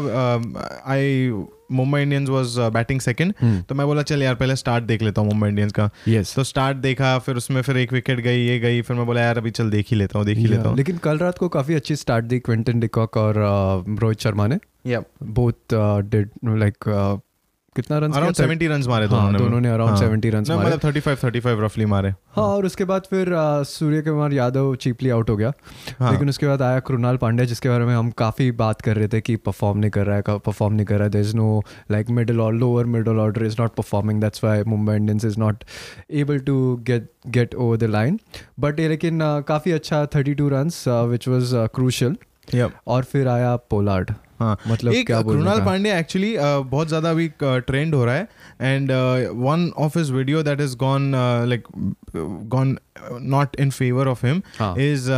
I 0.86 1.30
Mumbai 1.72 2.02
Indians 2.02 2.30
was 2.30 2.60
batting 2.74 3.00
second. 3.02 3.34
तो 3.70 3.76
मैं 3.76 3.88
बोला 3.88 4.02
चल 4.04 4.24
यार 4.24 4.36
पहले 4.36 4.56
स्टार्ट 4.56 4.84
देख 4.84 5.02
लेता 5.02 5.22
हूँ 5.22 5.30
मुंबई 5.30 5.48
इंडियंस 5.50 5.72
का. 5.72 5.90
यस 6.08 6.36
तो 6.36 6.44
स्टार्ट 6.44 6.78
देखा 6.78 7.18
फिर 7.20 7.36
उसमें 7.36 7.62
फिर 7.62 7.78
एक 7.78 7.94
विकेट 7.94 8.20
गई 8.20 8.46
ये 8.46 8.60
गई 8.60 8.82
फिर 8.82 8.98
मैं 8.98 9.06
बोला 9.06 9.22
यार 9.22 9.38
अभी 9.38 9.52
चल 9.52 9.70
देख 9.70 9.90
ही 9.90 9.98
लेता 9.98 10.20
हूँ 10.20 10.26
देख 10.26 10.38
ही 10.38 10.46
लेता 10.46 10.70
हूँ. 10.70 10.78
लेकिन 10.78 10.98
कल 10.98 11.18
रात 11.18 11.38
को 11.38 11.50
काफ़ी 11.50 11.76
अच्छी 11.76 11.96
स्टार्ट 11.96 12.26
दी 12.26 12.40
क्विंटन 12.40 12.80
डिकॉक 12.80 13.18
और 13.18 13.34
uh, 13.34 14.02
रोहित 14.02 14.20
शर्मा 14.20 14.48
ने। 14.48 14.58
बोथ 15.24 15.76
डिड 16.10 16.30
लाइक 16.46 17.22
कितना 17.76 17.98
रन 17.98 18.12
अराउंड 18.12 18.36
70 18.36 18.68
रन्स 18.68 18.88
मारे 18.88 19.06
हाँ, 19.06 19.18
दोनों 19.18 19.32
ने 19.32 19.40
दोनों 19.40 19.60
ने 19.62 19.70
around 19.70 19.98
70 19.98 20.32
runs 20.34 20.50
नहीं, 20.50 20.58
मारे। 20.58 20.70
मतलब 20.70 20.80
35 20.82 21.22
35 21.22 21.60
रफली 21.60 21.86
मारे। 21.86 22.10
हाँ 22.10 22.20
हाँ 22.36 22.56
और 22.56 22.66
उसके 22.66 22.86
बाद 22.86 23.02
फिर 23.10 23.30
सूर्य 23.68 24.02
कुमार 24.02 24.34
यादव 24.34 24.76
चीपली 24.76 25.10
आउट 25.10 25.30
हो 25.30 25.36
गया। 25.38 25.52
हाँ। 26.00 26.12
लेकिन 26.12 26.30
उसके 26.30 26.48
बाद 26.48 26.62
आया 26.62 26.80
कृणाल 26.80 27.18
पांड्या 27.18 27.46
जिसके 27.46 27.70
बारे 27.70 27.86
में 27.86 27.96
हम 27.96 28.10
काफ़ी 28.18 28.52
बात 28.52 28.82
कर 28.82 28.96
रहे 28.96 29.08
थे 29.08 29.22
कि 29.22 29.36
परफॉर्म 29.36 29.80
नहीं 29.80 29.92
कर 29.92 30.06
रहा 30.06 30.16
है 30.16 30.38
परफॉर्म 30.40 30.74
नहीं 30.74 30.86
कर 30.86 30.96
रहा 30.96 31.04
है। 31.04 31.10
There 31.10 31.22
is 31.22 31.36
no 31.36 31.62
like 31.92 32.10
middle 32.10 32.42
और 32.42 32.54
lower 32.54 32.86
middle 32.86 33.20
order 33.20 33.46
is 33.46 33.56
not 33.60 33.76
performing 33.76 34.22
that's 34.22 34.44
why 34.44 34.64
Mumbai 34.64 34.96
Indians 34.96 35.26
is 35.26 35.40
not 35.40 35.64
able 36.12 36.40
to 36.40 36.76
get 36.88 37.10
get 37.28 37.56
over 37.56 37.78
the 37.78 37.84
line 37.84 38.20
but 38.60 38.80
लेकिन 38.80 39.20
काफ़ी 39.48 39.72
अच्छा 39.72 40.06
thirty 40.06 40.34
two 40.34 40.50
run 40.50 40.70
which 40.88 41.28
was 41.28 41.56
crucial 41.76 42.16
और 42.88 43.04
फिर 43.04 43.28
आया 43.28 43.56
Pollard 43.56 44.12
हाँ। 44.44 44.58
मतलब 44.68 44.94
एक 44.94 45.12
कृणाल 45.12 45.62
पांडे 45.66 45.92
एक्चुअली 45.92 46.36
बहुत 46.38 46.88
ज़्यादा 46.88 47.10
अभी 47.12 47.28
ट्रेंड 47.40 47.96
हो 47.96 48.06
रहा 48.06 48.16
है। 48.16 48.28
And 48.62 48.92
one 49.42 49.70
of 49.78 49.98
his 50.00 50.12
video 50.12 50.44
that 50.44 50.62
is 50.62 50.76
gone 50.78 51.12
like 51.50 51.68
gone 52.50 52.78
not 53.12 53.56
in 53.60 53.70
favour 53.72 54.08
of 54.08 54.26
him. 54.26 54.42
Is 54.82 55.12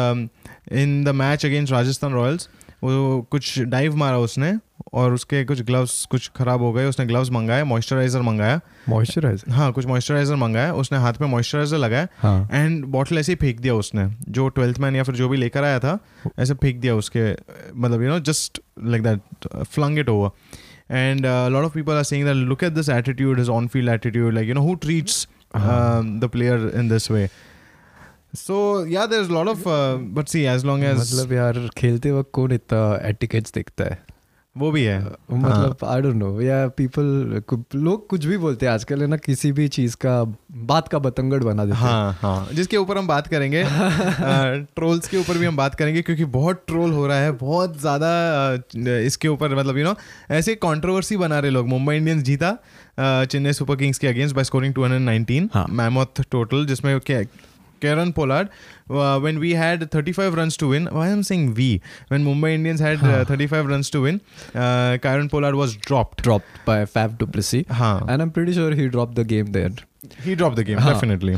in 0.73 1.03
the 1.03 1.09
match 1.15 1.45
against 1.45 1.73
Rajasthan 1.73 2.13
Royals 2.13 2.49
वो 2.83 3.21
कुछ 3.31 3.59
डाइव 3.59 3.95
मारा 3.95 4.17
उसने। 4.19 4.51
और 4.93 5.13
उसके 5.13 5.43
कुछ 5.45 5.61
ग्लव्स 5.61 6.05
कुछ 6.11 6.29
खराब 6.35 6.61
हो 6.61 6.71
गए 6.73 6.85
उसने 6.85 7.05
ग्लव्स 7.05 7.29
मंगाए 7.31 7.63
मॉइस्चराइजर 7.63 8.21
मंगाया। 8.21 8.59
मॉइस्चराइजर 8.89 9.51
हाँ 9.51 9.71
कुछ 9.73 9.85
मॉइस्चराइजर 9.85 10.35
मंगाया 10.35 10.73
उसने 10.73 10.97
हाथ 10.97 11.13
में 11.21 11.27
मॉइस्चराइजर 11.27 11.77
लगाया। 11.77 12.07
हाँ। 12.19 12.49
एंड 12.53 12.85
बॉटल 12.93 13.17
ऐसे 13.17 13.31
ही 13.31 13.35
फेंक 13.35 13.59
दिया 13.59 13.73
उसने 13.75 14.07
जो 14.29 14.47
ट्वेल्थ 14.49 14.79
मैन 14.79 14.95
या 14.95 15.03
फिर 15.03 15.15
जो 15.15 15.29
भी 15.29 15.37
लेकर 15.37 15.63
आया 15.63 15.79
था 15.79 15.97
ऐसे 16.39 16.53
फेंक 16.53 16.79
दिया 16.81 16.95
उसके 16.95 17.31
मतलब 17.75 18.01
you 18.01 18.09
know 18.09 18.19
just 18.29 18.61
like 18.85 19.03
that 19.03 19.47
flung 19.63 19.99
it 19.99 20.09
over 20.09 20.31
and 20.91 21.25
lot 21.25 21.65
of 21.65 21.73
people 21.73 21.93
are 21.93 22.03
saying 22.03 22.25
that 22.25 22.35
look 22.35 22.63
at 22.63 22.73
this 22.73 22.89
attitude 22.91 23.39
is 23.39 23.49
on 23.51 23.67
field 23.67 23.89
attitude 23.89 24.33
like 24.33 24.47
you 24.47 24.55
know 24.55 24.61
who. 24.61 24.75
Treats 24.81 25.27
the 25.55 26.29
player 26.31 26.71
in 26.75 26.89
this 26.89 27.11
way 27.11 27.27
so 28.37 28.85
या 28.87 29.05
there 29.05 29.21
is 29.23 29.31
lot 29.31 29.47
of 29.47 29.63
but 30.15 30.27
see 30.27 30.41
as 30.45 30.65
long 30.65 30.83
as 30.85 30.97
मतलब 30.99 31.33
यार 31.33 31.67
खेलते 31.77 32.11
वक्त 32.11 32.29
कौन 32.33 32.51
इतना 32.51 32.99
etiquettes 33.09 33.53
देखता 33.53 33.83
है? 33.83 34.03
वो 34.55 34.71
भी 34.71 34.83
है। 34.83 34.99
मतलब 35.31 35.77
आई 35.85 36.01
डोंट 36.01 36.15
नो 36.15 36.41
या 36.41 36.67
पीपल 36.67 37.41
लोग 37.75 38.07
कुछ 38.07 38.25
भी 38.25 38.37
बोलते 38.37 38.65
हैं 38.65 38.73
आजकल 38.73 39.01
है 39.01 39.07
ना 39.07 39.17
किसी 39.17 39.51
भी 39.51 39.67
चीज़ 39.67 39.95
का 39.95 40.23
बात 40.65 40.87
का 40.87 40.99
बतंगड़ 40.99 41.43
बना 41.43 41.65
देते 41.65 41.77
हैं। 41.77 41.83
हाँ 41.83 42.13
हाँ 42.21 42.47
जिसके 42.53 42.77
ऊपर 42.77 42.97
हम 42.97 43.07
बात 43.07 43.27
करेंगे 43.27 43.63
ट्रोल्स 44.75 45.07
के 45.07 45.17
ऊपर 45.17 45.37
भी 45.37 45.45
हम 45.45 45.57
बात 45.57 45.75
करेंगे 45.75 46.01
क्योंकि 46.01 46.25
बहुत 46.25 46.63
ट्रोल 46.67 46.91
हो 46.91 47.07
रहा 47.07 47.17
है 47.17 47.31
बहुत 47.37 47.79
ज़्यादा 47.79 48.11
इसके 48.99 49.27
ऊपर 49.27 49.55
मतलब 49.55 49.77
यू 49.77 49.83
नो 49.83 49.95
ऐसे 50.31 50.55
कंट्रोवर्सी 50.55 51.17
बना 51.17 51.39
रहे 51.39 51.51
लोग। 51.51 51.67
मुंबई 51.67 51.95
इंडियंस 51.95 52.23
जीता 52.23 52.57
चेन्नई 52.99 53.53
सुपर 53.53 53.75
किंग्स 53.75 53.97
के 53.97 54.07
अगेंस्ट 54.07 54.35
बाय 54.35 54.43
स्कोरिंग 54.43 54.73
219 54.73 55.49
हाँ। 55.53 55.65
मैमोथ 55.69 56.21
टोटल 56.31 56.65
जिसमें 56.65 56.99
क्या 56.99 57.21
Karen 57.79 58.13
Pollard, 58.13 58.49
uh, 58.89 59.19
when 59.19 59.39
we 59.39 59.51
had 59.51 59.89
35 59.91 60.33
runs 60.35 60.57
to 60.57 60.67
win, 60.69 60.87
why 60.87 61.07
am 61.07 61.17
I'm 61.17 61.23
saying 61.23 61.53
we, 61.53 61.81
when 62.09 62.23
Mumbai 62.23 62.53
Indians 62.53 62.79
had 62.79 63.03
uh, 63.03 63.25
35 63.25 63.65
runs 63.67 63.89
to 63.91 64.01
win, 64.01 64.21
uh, 64.53 64.97
Pollard 65.29 65.55
was 65.55 65.75
dropped. 65.75 66.23
dropped 66.23 66.45
by 66.65 66.85
Fab 66.85 67.17
Duplessis. 67.17 67.65
And 68.07 68.21
I'm 68.21 68.31
pretty 68.31 68.53
sure 68.53 68.73
he 68.73 68.87
dropped 68.87 69.15
the 69.15 69.23
game 69.23 69.47
there. 69.47 69.71
He 70.23 70.35
dropped 70.35 70.55
the 70.55 70.63
game, 70.63 70.77
definitely. 70.79 71.37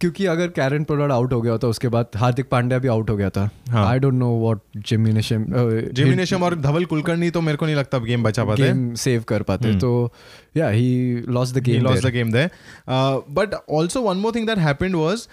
क्योंकि 0.00 0.26
अगर 0.26 0.48
Karen 0.56 0.84
Pollard 0.84 1.12
out 1.12 1.32
हो 1.32 1.40
गया 1.42 1.56
था 1.58 1.68
उसके 1.68 1.88
बाद 1.88 2.16
हार्दिक 2.16 2.48
पांड्या 2.50 2.78
भी 2.78 2.88
out 2.88 3.10
हो 3.10 3.16
गया 3.16 3.30
था। 3.30 3.48
I 3.78 3.98
don't 3.98 4.14
know 4.14 4.28
what 4.40 4.60
Jimmy Neesham 4.88 5.44
Jimmy Neesham 5.92 6.42
और 6.42 6.54
धवल 6.60 6.84
कुलकर्णी 6.84 7.30
तो 7.30 7.40
मेरे 7.40 7.56
को 7.58 7.66
नहीं 7.66 7.76
लगता 7.76 7.98
गेम 7.98 8.22
बचा 8.22 8.44
पाते। 8.44 8.62
गेम 8.62 8.94
सेव 8.96 9.22
कर 9.28 9.42
पाते 9.42 9.74
तो 9.78 9.90
या 10.56 10.68
he 10.68 11.24
lost 11.28 11.52
the 11.54 11.62
game 11.64 11.82
lost 11.82 12.04
the 12.04 12.12
game 12.12 12.32
they 12.32 12.46
but 12.88 13.54
also 13.70 14.02
one 14.02 14.16
more 14.16 14.34
thing 14.34 14.46
that 14.46 14.58
happened 14.58 14.94
was 14.94 15.26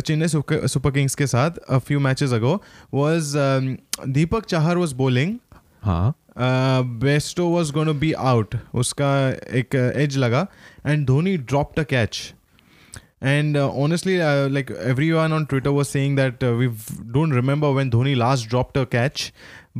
Chennai 0.00 0.28
Super 0.28 0.90
Kings 0.90 1.14
के 1.14 1.26
साथ 1.26 1.58
a 1.58 1.78
few 1.78 2.00
matches 2.00 2.32
ago 2.32 2.60
was 2.94 3.36
Deepak 4.08 4.46
Chahar 4.46 4.76
was 4.76 4.94
bowling 4.94 5.36
हाँ। 5.82 6.14
Bairstow 6.38 7.46
was 7.46 7.72
gonna 7.72 7.98
be 7.98 8.12
out 8.12 8.54
उसका 8.74 9.08
एक 9.58 9.74
edge 9.74 10.16
लगा 10.18 10.46
and 10.86 11.06
Dhoni 11.06 11.36
drop 11.38 11.80
the 11.80 11.84
catch 11.84 12.32
And 13.21 13.57
uh, 13.57 13.71
honestly, 13.83 14.21
uh, 14.21 14.47
like 14.47 14.69
everyone 14.93 15.31
on 15.33 15.45
Twitter 15.47 15.71
was 15.71 15.89
saying 15.89 16.15
that 16.17 16.43
uh, 16.43 16.55
we 16.55 16.67
don't 17.13 17.31
remember 17.31 17.71
when 17.77 17.89
Dhoni 17.89 18.15
last 18.15 18.47
dropped 18.49 18.77
a 18.77 18.85
catch, 18.85 19.23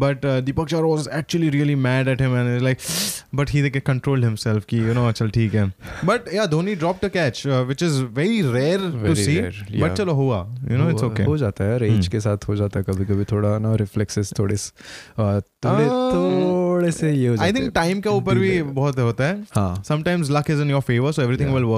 but 0.03 0.25
uh, 0.25 0.41
Deepak 0.48 0.69
Chahar 0.72 0.88
was 0.88 1.07
actually 1.19 1.51
really 1.55 1.75
mad 1.75 2.07
at 2.07 2.19
him 2.19 2.34
and 2.34 2.50
he's 2.53 2.63
like, 2.67 2.81
but 3.41 3.50
he 3.50 3.62
like, 3.62 3.77
controlled 3.89 4.24
himself 4.27 4.65
कि 4.72 4.79
you 4.88 4.96
know 4.96 5.12
चल 5.12 5.29
ठीक 5.38 5.53
है. 5.53 5.65
But 6.12 6.31
yeah, 6.38 6.48
Dhoni 6.55 6.75
dropped 6.86 7.03
a 7.03 7.12
catch, 7.17 7.43
uh, 7.46 7.63
which 7.72 7.84
is 7.89 8.00
very 8.17 8.41
rare 8.57 8.79
to 8.79 8.89
Very 9.05 9.15
see. 9.27 9.38
rare, 9.41 9.51
But 9.51 9.77
yeah. 9.84 9.93
चलो 10.01 10.13
हुआ, 10.22 10.41
you 10.72 10.79
know 10.81 10.89
it's 10.93 11.03
हो- 11.03 11.12
okay. 11.12 11.27
हो 11.27 11.38
जाता 11.38 11.63
है 11.63 11.77
रेंज 11.79 11.93
हम्म। 11.93 12.07
के 12.12 12.19
साथ 12.19 12.48
हो 12.50 12.55
जाता 12.55 12.79
है 12.79 12.86
कभी 12.89 13.05
कभी 13.13 13.24
थोड़ा 13.31 13.57
ना 13.67 13.75
रिफ्लेक्सेस 13.84 14.34
थोड़े 14.39 14.57
स- 14.57 14.74
अ, 15.19 15.39
थोड़े 15.65 15.86
Uh, 15.86 16.13
थोड़े 16.13 16.91
से 16.91 17.12
ये 17.13 17.27
हो 17.27 17.36
I 17.36 17.38
जाते 17.38 17.51
think 17.53 17.77
हैं। 17.77 17.93
time 17.93 18.03
के 18.03 18.10
ऊपर 18.10 18.38
भी 18.39 18.51
Delay. 18.60 18.74
बहुत 18.74 19.00
होता 19.00 19.27
है. 19.27 19.41
हाँ 19.55 19.84
sometimes 19.84 20.34
luck 20.38 20.50
is 20.55 20.65
in 20.65 20.74
your 20.75 20.84
favor 20.89 21.13
so 21.19 21.24
everything 21.27 21.51
Yeah. 21.51 21.57
will 21.60 21.69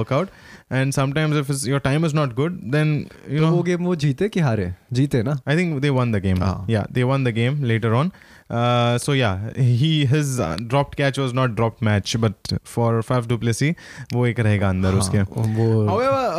If 0.71 1.49
it's, 1.49 1.65
your 1.67 1.79
time 1.79 2.03
is 2.03 2.13
not 2.13 2.35
good 2.35 2.59
then 2.71 3.07
you 3.29 3.39
तो 3.39 3.45
know 3.45 3.51
वो 3.51 3.63
गेम 3.63 3.83
वो 3.85 3.95
जीते 3.95 4.29
कि 4.29 4.39
हारे 4.39 4.73
जीते 4.93 5.21
ना 5.23 5.39
i 5.47 5.55
think 5.55 5.81
they 5.81 5.91
won 5.91 6.11
the 6.11 6.19
game 6.19 6.41
Ah. 6.41 6.53
yeah 6.67 6.85
they 6.91 7.03
won 7.03 7.23
the 7.23 7.31
game 7.31 7.59
later 7.71 7.93
on 7.93 8.11
uh, 8.49 8.97
so 8.97 9.11
yeah 9.13 9.51
he 9.57 10.05
his 10.05 10.39
uh, 10.39 10.55
dropped 10.73 10.97
catch 11.01 11.17
was 11.17 11.33
not 11.33 11.55
dropped 11.59 11.81
match 11.81 12.15
but 12.25 12.53
for 12.63 12.89
Faf 13.11 13.27
Duplessis 13.27 13.75
वो 14.13 14.25
एक 14.27 14.39
रहेगा 14.39 14.69
अंदर 14.69 14.93
उसके 14.95 15.17
हाँ, 15.17 15.35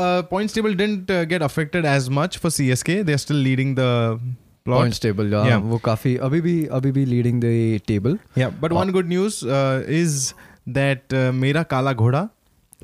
uh, 0.06 0.22
points 0.32 0.52
table 0.52 0.74
didn't 0.74 1.10
uh, 1.10 1.24
get 1.24 1.42
affected 1.42 1.84
as 1.84 2.10
much 2.10 2.38
for 2.38 2.50
CSK 2.58 3.04
they're 3.06 3.24
still 3.26 3.42
leading 3.48 3.74
the 3.74 4.18
plot 4.64 4.78
points 4.78 5.00
table 5.02 5.34
Yeah. 5.34 5.60
वो 5.72 5.78
काफ़ी 5.84 6.16
अभी 6.28 6.40
भी 6.40 6.64
अभी 6.78 6.92
भी 6.92 7.04
leading 7.04 7.40
the 7.42 7.80
table 7.88 8.18
yeah 8.38 8.50
but 8.64 8.72
one 8.72 8.90
good 8.98 9.12
news 9.14 9.42
uh, 9.42 9.82
is 10.02 10.34
uh, 11.14 11.32
मेरा 11.42 11.62
काला 11.74 11.92
घोड़ा 11.92 12.28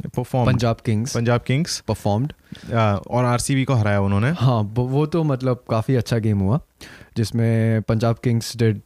performed. 0.00 0.46
Punjab 0.46 0.76
Kings 0.86 1.16
Punjab 1.16 1.40
Kings 1.40 1.80
performed 1.80 2.32
और 3.10 3.24
आरसीबी 3.24 3.64
को 3.64 3.74
हराया 3.74 4.00
उन्होंने. 4.00 4.30
हाँ 4.30 4.60
वो 4.74 4.84
वो 4.84 5.06
तो 5.06 5.24
मतलब 5.24 5.64
काफ़ी 5.70 5.96
अच्छा 5.96 6.18
गेम 6.18 6.38
हुआ 6.38 6.60
जिसमें 7.16 7.82
पंजाब 7.82 8.16
किंग्स 8.24 8.56
डिड 8.56 8.80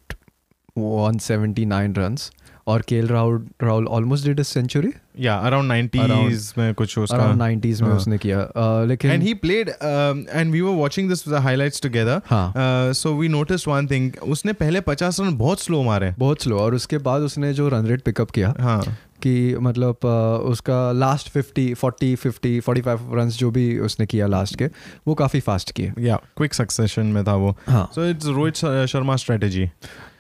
179 0.79 1.99
रन्स 1.99 2.31
और 2.67 2.83
KL 2.83 3.07
Rahul 3.09 3.47
Rahul 3.63 3.87
almost 3.87 4.27
did 4.27 4.41
a 4.41 4.43
century 4.43 4.89
या 5.21 5.37
अराउंड 5.39 5.73
90s 5.73 6.59
में 6.59 6.75
कुछ 6.75 6.99
उसका 6.99 7.17
अराउंड 7.17 7.43
90s 7.43 7.81
में 7.81 7.89
हाँ। 7.89 7.97
उसने 7.97 8.19
किया। 8.19 8.41
अ, 8.41 8.85
लेकिन 8.85 9.11
and 9.11 9.27
he 9.27 9.35
played 9.45 9.69
um, 9.69 10.25
and 10.41 10.55
we 10.55 10.63
were 10.63 10.75
watching 10.83 11.13
this 11.13 11.23
the 11.33 11.41
highlights 11.47 11.81
together. 11.87 12.21
हाँ। 12.27 12.55
Uh, 12.55 12.99
so 12.99 13.13
we 13.23 13.31
noticed 13.35 13.69
one 13.69 14.11
उसने 14.23 14.53
पहले 14.53 14.81
50 14.81 15.21
रन 15.21 15.37
बहुत 15.37 15.61
स्लो 15.61 15.83
मारे। 15.83 16.15
बहुत 16.19 16.43
स्लो 16.43 16.59
और 16.59 16.75
उसके 16.75 16.99
बाद 16.99 17.23
उसने 17.23 17.55
जो 17.55 17.69
रन 17.69 17.87
रेट 17.87 18.03
पिकअप 18.03 18.31
किया 18.31 18.55
हाँ। 18.61 18.99
कि 19.23 19.57
मतलब 19.57 19.97
उसका 20.45 20.93
last 20.93 21.29
fifty 21.29 21.75
forty 21.75 22.15
fifty 22.15 22.61
forty 22.61 22.83
five 22.83 23.15
run 23.15 23.29
जो 23.29 23.51
भी 23.51 23.79
उसने 23.79 24.07
किया 24.07 24.27
लास्ट 24.27 24.57
के 24.57 24.71
वो 25.07 25.15
काफ़ी 25.15 25.41
फास्ट 25.41 25.73
किए। 25.73 25.93
या 25.99 26.17
क्विक 26.37 26.55
सक्सेशन 26.55 27.07
में 27.07 27.25
था 27.25 27.35
वो। 27.35 27.57
हाँ। 27.69 27.91
So 27.95 28.07
it's 28.07 28.27
Rohit 28.27 28.55
Sharma 28.87 29.17
strategy 29.17 29.71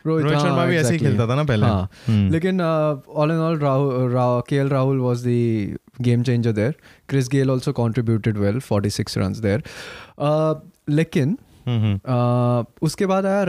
Rohit 0.06 0.34
हाँ, 0.34 0.42
शर्मा 0.42 0.64
भी 0.64 0.76
ऐसे 0.76 0.92
ही 0.92 0.98
खेलता 0.98 1.28
था 1.28 1.34
ना 1.34 1.44
पहले। 1.44 1.66
हाँ। 1.66 1.88
हम्म। 2.06 2.30
लेकिन 2.32 2.60
all 3.08 3.30
in 3.30 3.36
all 3.36 3.58
Rahul 3.58 4.42
K 4.48 4.56
L 4.56 4.68
Rahul 4.68 4.98
was 4.98 5.28
the 5.28 5.76
game 6.00 6.22
changer 6.22 6.52
there 6.52 6.74
Chris 7.08 7.28
Gayle 7.28 7.50
also 7.50 7.72
contributed 7.72 8.38
well 8.38 8.60
46 8.60 9.18
run 9.18 9.32
there 9.32 9.62
लेकिन 10.88 11.38
हम्म, 11.66 11.96
uh, 11.96 12.66
उसके 12.82 13.06
बाद 13.06 13.26
आया 13.26 13.44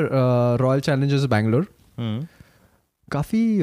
रॉयल 0.56 0.80
चैलेंजर्स 0.80 1.24
बैंगलोर। 1.24 1.68
काफ़ी 3.12 3.60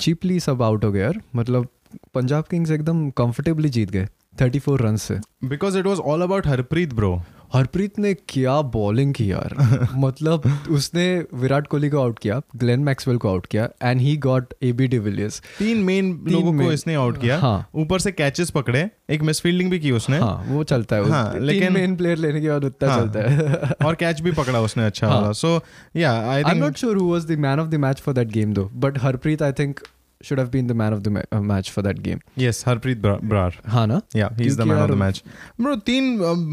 चीपली 0.00 0.40
सब 0.40 0.62
आउट 0.62 0.84
हो 0.84 0.92
गया 0.92 1.04
यार। 1.04 1.20
मतलब 1.36 1.68
पंजाब 2.14 2.44
किंग्स 2.44 2.70
एकदम 2.70 3.08
कंफर्टेबली 3.10 3.68
जीत 3.68 3.90
गए 3.90 4.06
34 4.38 4.76
रन 4.80 4.96
से। 4.96 5.18
Because 5.44 5.78
it 5.78 5.86
was 5.86 6.00
all 6.00 6.22
about 6.22 6.46
Harpreet 6.46 6.94
bro 6.94 7.20
Harpreet 7.54 7.98
ने 7.98 8.14
क्या 8.14 8.60
बॉलिंग 8.62 9.14
की 9.14 9.30
यार। 9.32 9.54
मतलब 9.94 10.42
उसने 10.70 11.24
विराट 11.34 11.66
कोहली 11.66 11.90
को 11.90 11.98
आउट 11.98 12.18
किया 12.18 12.40
ग्लेन 12.56 12.80
मैक्सवेल 12.80 13.16
को 13.16 13.28
आउट 13.28 13.46
किया 13.46 13.68
and 13.82 14.00
he 14.00 14.16
got 14.16 14.54
A 14.62 14.72
B 14.72 14.88
de Villiers 14.88 15.42
तीन 15.58 15.78
मेन 15.78 16.24
लोगों 16.28 16.58
को 16.58 16.72
इसने 16.72 16.94
आउट 16.94 17.20
किया। 17.20 17.38
हाँ। 17.38 17.68
ऊपर 17.74 17.98
से 17.98 18.12
कैचेस 18.12 18.50
पकड़े 18.50 18.90
एक 19.10 19.22
मिसफील्डिंग 19.22 19.70
भी 19.70 19.80
की 19.80 19.90
उसने। 19.90 20.18
हाँ 20.18 20.44
वो 20.48 20.64
चलता 20.64 20.96
है। 20.96 21.10
हाँ, 21.10 21.40
लेकिन- 21.40 21.72
मेन 21.72 21.96
प्लेयर 21.96 22.18
लेने 22.18 22.40
के 22.40 22.48
बाद 22.48 22.64
उतना 22.64 22.88
हाँ, 22.88 23.00
चलता 23.00 23.30
है। 23.30 23.74
और 23.86 23.94
कैच 23.94 24.20
भी 24.20 24.32
पकड़ा 24.32 24.60
उसने 24.60 24.86
अच्छा. 24.86 25.08
वाला। 25.08 25.32
सो 25.32 25.60
या 25.96 26.12
I 26.30 26.42
am 26.42 26.56
not 26.56 26.76
sure 26.76 26.96
who 26.96 27.12
was 27.12 27.26
the 27.26 27.38
man 27.38 27.60
of 27.60 27.68
the 27.68 27.74
match 27.74 28.00
for 28.00 28.14
that 28.14 28.28
game 28.28 28.52
though 28.54 28.70
but 28.74 29.02
Harpreet 29.02 29.42
I 29.42 29.52
think 29.52 29.80
have 30.20 30.48
been 30.48 30.66
the 30.66 30.72
man 30.72 30.94
of 30.94 31.00
the 31.00 31.22
match 31.34 31.70
for 31.70 31.84
that 31.84 31.98
game 31.98 32.18
yes 32.38 32.64
Harpreet 32.68 32.98
ब्रा- 32.98 33.22
ब्रार 33.24 33.54
हाँ 33.66 33.86
ना 33.86 34.00
या 34.16 34.30
he 34.32 34.44
is 34.46 34.54
the 34.54 34.56
क्योंकि 34.56 34.70
man 34.70 34.78
of 34.80 34.86
the 34.86 34.90
यार- 34.90 35.00
match 35.00 35.22
bro 35.60 35.74
तीन 35.76 36.04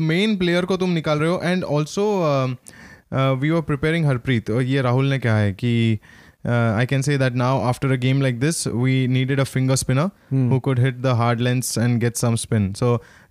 main 0.08 0.38
player 0.38 0.66
को 0.66 0.78
तुम 0.78 0.90
निकाल 0.90 1.20
रहे 1.20 1.30
हो 1.30 1.40
and 1.44 1.64
also 1.64 2.06
we 3.14 3.50
were 3.50 3.62
preparing 3.62 4.06
Harpreet 4.06 4.50
और 4.50 4.62
ये 4.62 4.82
राहुल 4.82 5.06
ने 5.06 5.20
कहा 5.20 5.38
है 5.38 5.54
कि 5.54 6.00
I 6.45 6.87
can 6.87 7.03
say 7.03 7.17
that 7.19 7.35
now 7.37 7.61
after 7.69 7.93
a 7.93 7.97
game 8.05 8.23
like 8.23 8.39
this 8.41 8.67
we 8.67 9.07
needed 9.09 9.41
a 9.41 9.45
finger 9.57 9.77
spinner 9.83 10.11
Hmm. 10.33 10.45
who 10.53 10.59
could 10.67 10.79
hit 10.83 11.01
the 11.05 11.11
hard 11.17 11.41
lens 11.47 11.71
and 11.85 11.99
get 12.03 12.21
some 12.21 12.37
spin. 12.43 12.69
So 12.79 12.87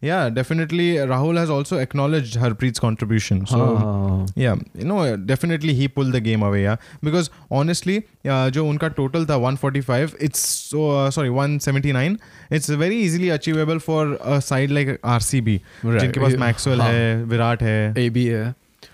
yeah, 0.08 0.20
definitely 0.36 0.86
Rahul 1.12 1.40
has 1.42 1.54
also 1.56 1.80
acknowledged 1.86 2.36
Harpreet's 2.42 2.84
contribution. 2.84 3.40
So 3.52 3.58
हाँ, 3.62 3.68
हाँ, 3.80 3.96
हाँ. 4.10 4.28
yeah, 4.44 4.62
you 4.82 4.88
know, 4.92 5.00
definitely 5.32 5.76
he 5.80 5.88
pulled 5.98 6.18
the 6.18 6.22
game 6.28 6.46
away. 6.50 6.62
Yeah, 6.66 6.78
because 7.10 7.32
honestly, 7.62 7.98
uh, 8.36 8.50
जो 8.58 8.66
उनका 8.70 8.92
total 9.02 9.26
था 9.32 9.40
145, 9.48 10.16
it's 10.30 10.46
so 10.70 10.86
uh, 11.00 11.10
sorry 11.18 11.34
179. 11.40 12.18
It's 12.60 12.72
very 12.86 13.02
easily 13.08 13.34
achievable 13.40 13.84
for 13.90 14.00
a 14.38 14.40
side 14.52 14.78
like 14.80 14.96
RCB, 15.18 15.60
Right. 15.84 16.00
जिनके 16.02 16.26
पास 16.28 16.40
Maxwell 16.46 16.82
हाँ. 16.82 16.92
है, 16.94 17.24
विराट 17.36 17.64
है. 17.64 17.78
ए 18.06 18.10
बी 18.20 18.26
है 18.26 18.50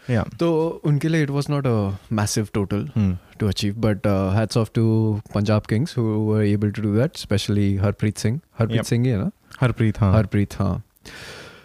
Yeah. 0.09 0.27
तो 0.39 0.47
उनके 0.85 1.07
लिए 1.07 1.23
it 1.23 1.29
was 1.29 1.45
not 1.49 1.67
a 1.67 1.77
massive 2.15 2.47
total 2.53 2.89
Hmm. 2.97 3.13
To 3.42 3.48
achieve 3.48 3.80
but 3.80 4.06
uh, 4.06 4.30
hats 4.30 4.56
off 4.56 4.72
to 4.72 4.86
Punjab 5.34 5.68
Kings 5.68 5.92
who 5.92 6.24
were 6.24 6.42
able 6.42 6.72
to 6.72 6.82
do 6.82 6.96
that 6.96 7.16
especially 7.16 7.78
Harpreet 7.78 8.18
Singh 8.18 8.40
Harpreet 8.58 8.76
Yep. 8.76 8.86
Singh 8.86 9.04
ही 9.04 9.10
है 9.10 9.18
ना 9.18 9.30
हरप्रीत 9.62 10.00
हाँ. 10.00 10.14
हरप्रीत 10.14 10.54
हाँ 10.54 10.82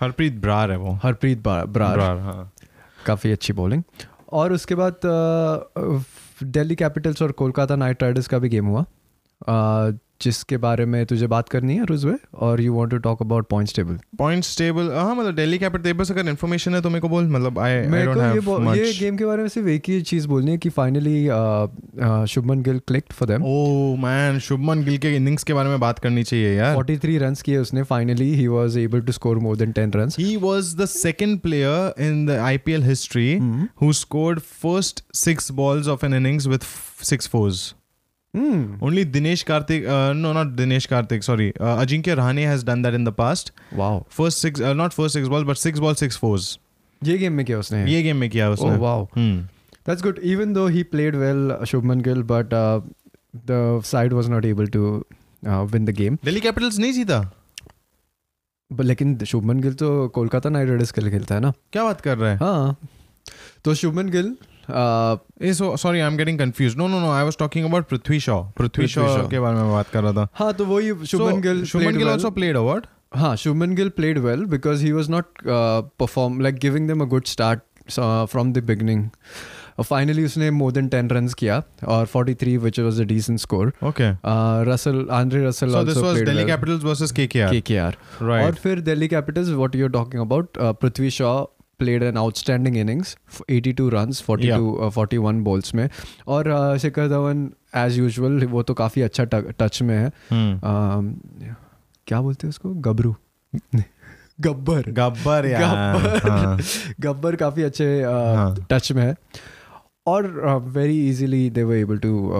Brar 0.04 0.32
Brar 0.32 0.72
है 0.72 0.78
वो. 0.78 1.00
Brar. 1.06 1.36
Brar, 1.36 1.68
ब्रार 1.68 2.18
हाँ. 2.18 2.52
काफ़ी 3.06 3.32
अच्छी 3.32 3.54
बॉलिंग 3.54 3.84
और 4.32 4.54
उसके 4.54 4.76
बाद 4.76 5.00
दिल्ली 6.44 6.76
कैपिटल्स 6.76 7.22
और 7.22 7.32
कोलकाता 7.32 7.76
नाइट 7.76 8.04
राइडर्स 8.04 8.28
का 8.28 8.40
भी 8.40 8.50
गेम 8.50 8.66
हुआ 8.66 8.86
uh, 9.50 9.98
जिसके 10.22 10.58
बारे 10.58 10.86
में 10.86 11.06
तुझे 11.06 11.28
बात 11.28 11.50
करनी 11.50 11.76
है 11.76 11.86
रुजवे 11.86 12.14
और 12.34 12.62
you 12.62 12.74
want 12.74 12.92
to 12.92 12.98
talk 12.98 13.22
about 13.22 13.48
points 13.48 13.76
table 13.76 13.98
points 14.18 14.58
table 14.58 14.92
हाँ 14.92 15.16
मतलब 15.16 15.36
दिल्ली 15.36 15.58
कैपिटल 15.58 16.04
से 16.04 16.14
अगर 16.14 16.30
इन्फॉर्मेशन 16.30 16.76
है 16.76 16.82
तो 16.82 16.90
मेरे 16.90 17.02
को 17.02 17.10
बोल 17.10 17.28
मतलब 17.28 17.60
आई 17.60 17.72
आई 17.72 18.06
डोंट 18.06 18.18
हैव 18.18 18.42
बो- 18.42 18.76
ये 18.78 18.94
गेम 19.00 19.18
के 19.18 19.26
बारे 19.26 19.42
में 19.42 19.50
सिर्फ़ 19.50 19.68
एक 19.70 19.90
ही 19.90 20.02
चीज़ 20.02 20.28
बोलनी 20.28 20.52
है 20.52 20.58
कि 20.58 20.70
finally 20.70 21.28
Shubman 22.28 22.62
Gill 22.62 22.80
clicked 22.80 23.14
for 23.14 23.28
them 23.28 23.44
oh 23.46 23.96
man 23.96 24.40
Shubman 24.40 24.84
Gill 24.84 24.98
के 24.98 25.16
इनिंग्स 25.16 25.44
के 25.44 25.54
बारे 25.54 25.70
में 25.70 25.80
बात 25.80 26.00
करनी 26.00 26.24
चाहिए 26.24 26.54
यार. 26.58 26.76
43 26.76 27.18
रन्स 27.20 27.42
किए 27.42 27.58
उसने 27.58 27.84
finally 27.84 28.34
he 28.36 28.48
was 28.48 28.78
able 28.78 29.02
to 29.02 29.12
score 29.12 29.40
more 29.40 29.56
than 29.56 29.72
10 29.72 29.96
runs 29.96 30.18
He 30.18 30.38
was 30.38 30.74
the 30.76 30.88
second 30.88 31.42
player 31.42 31.78
in 32.10 32.26
the 32.26 32.38
IPL 32.48 32.84
history 32.84 33.30
Hmm. 33.40 33.66
who 33.82 33.92
scored 33.94 34.42
first 34.66 35.02
six 35.14 35.52
balls 35.52 35.88
of 35.88 36.04
an 36.04 36.14
innings 36.14 36.48
with 36.48 36.64
f- 36.64 37.04
six 37.04 37.30
fours. 37.36 37.62
Only 38.82 39.04
Dinesh 39.16 39.44
Karthik, 39.50 39.88
uh, 39.96 40.14
no, 40.14 40.32
not 40.38 40.54
Dinesh 40.62 40.88
Karthik, 40.94 41.24
sorry, 41.28 41.48
uh, 41.60 41.76
Ajinkya 41.84 42.16
Rahane 42.20 42.46
has 42.52 42.64
done 42.70 42.82
that 42.88 42.98
in 43.00 43.10
the 43.10 43.14
past. 43.20 43.52
Wow 43.74 44.06
First 44.20 44.46
six, 44.46 44.64
uh, 44.70 44.74
not 44.82 44.98
first 44.98 45.20
six 45.20 45.30
balls, 45.34 45.48
but 45.52 45.62
six 45.66 45.84
balls, 45.86 46.04
six 46.06 46.20
fours. 46.24 46.48
ये 47.02 47.18
game 47.18 47.34
में 47.34 47.46
किया 47.46 47.60
उसने 47.60 47.86
ये 47.92 48.02
game 48.04 48.18
में 48.18 48.30
किया 48.30 48.50
उसने. 48.50 48.70
ओह 48.70 48.78
wow 48.86 49.08
Hmm. 49.18 49.38
That's 49.90 50.06
good. 50.08 50.18
Even 50.36 50.54
though 50.56 50.68
he 50.78 50.84
played 50.94 51.18
well, 51.24 51.52
uh, 51.58 51.60
Shubman 51.72 52.02
Gill, 52.08 52.24
but 52.32 52.54
uh, 52.62 52.82
the 53.52 53.60
side 53.90 54.16
was 54.20 54.30
not 54.36 54.48
able 54.52 54.68
to 54.78 54.82
uh, 55.46 55.66
win 55.74 55.86
the 55.92 55.96
game. 56.02 56.18
Delhi 56.26 56.42
Capitals 56.48 56.80
नहीं 56.80 56.94
जीता 56.94 57.20
लेकिन 58.72 59.18
शुभमन 59.26 59.60
गिल 59.62 59.74
तो 59.82 60.08
कोलकाता 60.16 60.50
नाइट 60.50 60.70
राइडर्स 60.70 60.92
के 60.92 61.02
लिए 61.02 61.12
खेलता 61.12 61.36
है 61.36 61.42
ना 61.42 61.52
क्या 61.74 61.84
बात 61.84 62.02
कर 62.08 62.18
रहा 62.18 62.30
है 62.32 62.38
हाँ 62.38 62.78
तो 63.66 63.74
Shubman 63.82 64.10
Gill 64.16 64.36
uh, 64.70 65.78
sorry 65.78 66.00
I 66.00 66.08
am 66.08 66.18
getting 66.18 66.40
confused 66.40 66.76
no 66.78 66.88
no 66.88 67.00
no 67.00 67.12
I 67.12 67.24
was 67.24 67.38
talking 67.38 67.66
about 67.66 67.86
Prithvi 67.86 68.20
Shaw 68.20 68.42
Prithvi 68.42 68.68
Prithvi 68.68 68.88
Shaw 68.88 69.18
Shaw. 69.18 69.30
के 69.30 69.40
बारे 69.40 69.56
में 69.56 69.72
बात 69.72 69.90
कर 69.90 70.04
रहा 70.04 70.12
था 70.12 70.28
हाँ 70.34 70.54
तो 70.54 70.66
वही 70.66 71.06
Shubman 71.06 71.42
Gill 71.42 71.66
Shubman 71.66 71.86
played 71.86 72.04
Gill. 72.04 72.14
Also 72.14 72.30
played 72.30 72.58
award 72.58 72.86
played 74.00 74.18
well 74.18 74.46
because 74.56 74.82
he 74.82 74.94
was 74.94 75.10
not 75.10 75.24
uh, 75.58 75.82
perform 76.04 76.40
like 76.40 76.60
giving 76.66 76.88
them 76.88 77.02
a 77.02 77.10
good 77.14 77.28
start 77.28 77.60
uh, 77.98 78.26
from 78.26 78.54
the 78.54 78.62
beginning. 78.62 79.12
Uh, 79.80 79.84
finally, 79.84 80.26
उसने 80.26 80.52
more 80.52 80.72
than 80.72 80.90
10 80.90 81.12
runs 81.12 81.34
किया 81.34 81.64
और 81.88 82.06
43 82.06 82.58
which 82.58 82.80
was 82.80 83.00
a 83.00 83.06
decent 83.06 83.42
score. 83.46 83.68
Okay. 83.84 84.10
Uh, 84.26 84.64
Russell, 84.68 85.12
Andre 85.12 85.42
Russell 85.42 85.70
So 85.70 85.78
also 85.78 85.94
this 85.94 86.04
was 86.04 86.14
played 86.14 86.26
Delhi 86.26 86.46
well. 86.46 86.56
Capitals 86.56 86.84
versus 86.84 87.12
KKR. 87.12 87.52
KKR. 87.52 87.94
Right. 88.22 88.46
और 88.46 88.54
फिर 88.54 88.80
Delhi 88.80 89.08
Capitals, 89.08 89.52
what 89.52 89.76
you're 89.76 89.94
talking 89.98 90.26
about, 90.26 90.62
uh, 90.62 90.74
Prithvi 90.74 91.12
Shaw 91.12 91.48
played 91.80 92.04
an 92.04 92.18
outstanding 92.18 92.78
innings 92.78 93.18
eighty 93.50 93.74
two 93.74 93.90
run 93.90 94.12
forty 94.12 94.48
two 94.48 94.90
forty 94.90 95.18
one 95.18 95.44
balls 95.44 95.76
में। 95.76 95.90
और 96.28 96.78
शिखर 96.78 97.08
Dhawan 97.08 97.52
as 97.76 97.98
usual 97.98 98.46
वो 98.46 98.64
तो 98.64 98.74
काफ़ी 98.74 99.02
अच्छा 99.02 99.24
touch 99.34 99.82
में 99.82 99.98
है। 99.98 100.12
हम्म। 100.32 100.56
um, 100.58 101.56
क्या 102.08 102.22
बोलते 102.22 102.48
हैं 102.48 102.50
उसको? 102.50 102.70
गबरू। 102.70 103.16
गब्बर। 104.42 104.92
गब्बर 104.92 105.54
हाँ। 105.54 106.60
गब्बर। 107.00 107.36
काफ़ी 107.36 107.64
अच्छे 107.64 108.02
uh, 108.02 108.36
हाँ। 108.36 108.68
टच 108.72 108.92
में 108.92 109.04
है। 109.04 109.16
और 110.08 110.28
very 110.64 111.10
easily 111.10 111.50
they 111.50 111.64
were 111.64 111.76
able 111.76 111.98
to 111.98 112.32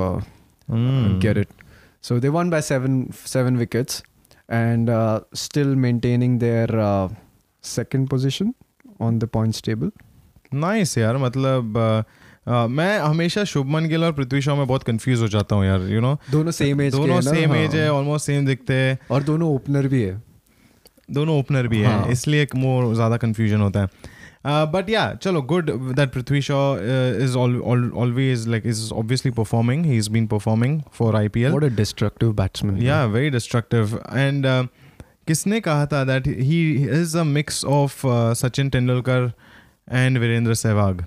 get 1.22 1.38
it 1.38 1.48
so 2.04 2.20
they 2.20 2.28
won 2.28 2.50
by 2.50 2.62
seven 2.62 3.10
seven 3.26 3.58
wickets 3.58 4.04
and 4.52 4.90
still 5.36 5.68
maintaining 5.68 6.40
their 6.40 6.70
second 7.64 8.08
position 8.10 8.54
uh, 9.00 9.06
on 9.06 9.20
the 9.24 9.28
points 9.38 9.62
table. 9.70 9.92
Nice 10.54 10.98
यार 10.98 11.18
मतलब 11.18 11.78
अ, 11.78 12.04
अ, 12.52 12.68
मैं 12.68 13.00
हमेशा 13.00 13.44
शुभमन 13.44 13.86
गिल 13.86 14.04
और 14.04 14.12
पृथ्वी 14.12 14.42
शॉ 14.42 14.56
में 14.56 14.68
बहुत 14.68 14.84
कंफ्यूज 14.84 15.22
हो 15.22 15.28
जाता 15.28 15.56
हूँ 15.56 15.66
यार 15.66 15.82
यू 15.82 16.02
नो 16.02 16.18
दोनों 16.32 16.52
सेम 16.52 16.82
एज 16.82 16.92
दोनों 16.96 17.22
सेम 17.22 17.56
एज 17.56 17.76
है 17.76 17.88
हाँ। 17.88 17.96
ऑलमोस्ट 17.96 18.26
सेम 18.26 18.46
दिखते 18.46 18.74
हैं 18.74 18.98
और 19.12 19.24
दोनों 19.24 19.54
ओपनर 19.56 19.88
भी 19.88 20.02
है 20.02 20.22
दोनों 21.12 21.40
ओपनर 21.40 21.68
भी 21.68 21.84
हाँ. 21.84 22.00
है। 22.04 22.12
इसलिए 22.12 22.42
एक 22.44 22.56
मोर 22.56 22.94
ज़्यादा 22.96 23.18
कंफ्यूजन 23.18 23.62
होता 23.62 23.82
है 23.82 24.16
बट 24.48 24.90
या 24.90 25.14
चलो 25.14 25.42
good 25.42 25.72
that 25.96 26.12
Prithvi 26.14 26.42
Shaw 26.42 26.58
is 27.24 27.38
always 27.38 28.48
like 28.48 28.66
is 28.66 28.92
obviously 28.94 29.32
performing 29.32 29.86
he 29.86 29.98
is 29.98 30.10
been 30.10 30.28
performing 30.28 30.82
for 30.94 31.16
I 31.16 31.28
P 31.28 31.42
L 31.42 31.52
What 31.54 31.68
a 31.70 31.76
destructive 31.80 32.34
batsman. 32.42 32.78
Yeah, 32.82 33.08
very 33.18 33.32
destructive. 33.38 33.96
And 34.26 34.46
uh, 34.46 34.68
किसने 35.28 35.60
कहा 35.60 35.86
था 35.86 36.04
that 36.04 36.28
he 36.28 36.62
is 37.02 37.18
a 37.18 37.24
mix 37.24 37.66
of 37.66 38.02
Sachin 38.38 38.70
Tendulkar 38.70 39.32
and 39.92 40.18
Virender 40.18 40.54
Sehwag 40.54 41.06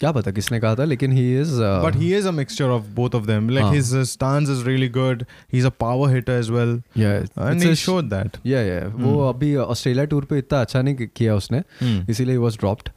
क्या 0.00 0.12
पता 0.12 0.30
किसने 0.30 0.58
कहा 0.60 0.74
था 0.74 0.84
लेकिन 0.84 1.12
he 1.12 1.40
is 1.40 1.50
but 1.60 1.96
he. 1.96 2.14
Is 2.14 2.28
a 2.28 2.30
mixture 2.30 2.64
of 2.64 2.82
both 2.94 3.14
of 3.14 3.26
them 3.26 3.50
like 3.50 3.74
his 3.74 3.94
stance 4.10 4.50
is 4.50 4.64
really 4.66 4.88
good 4.88 5.24
he 5.52 5.58
is 5.58 5.66
a 5.66 5.70
power 5.80 6.14
hitter 6.14 6.32
as 6.32 6.50
well 6.50 6.82
and 6.98 7.62
he 7.62 7.74
showed 7.74 8.04
that 8.04 8.36
या 8.46 8.60
या 8.60 8.80
वो 8.96 9.28
अभी 9.28 9.54
ऑस्ट्रेलिया 9.56 10.04
टूर 10.04 10.24
पे 10.24 10.38
इतना 10.38 10.60
अच्छा 10.60 10.82
नहीं 10.82 11.06
किया 11.16 11.34
उसने 11.34 11.62
इसीलिए 12.10 12.32
he 12.32 12.38
was 12.38 12.56
dropped 12.56 12.88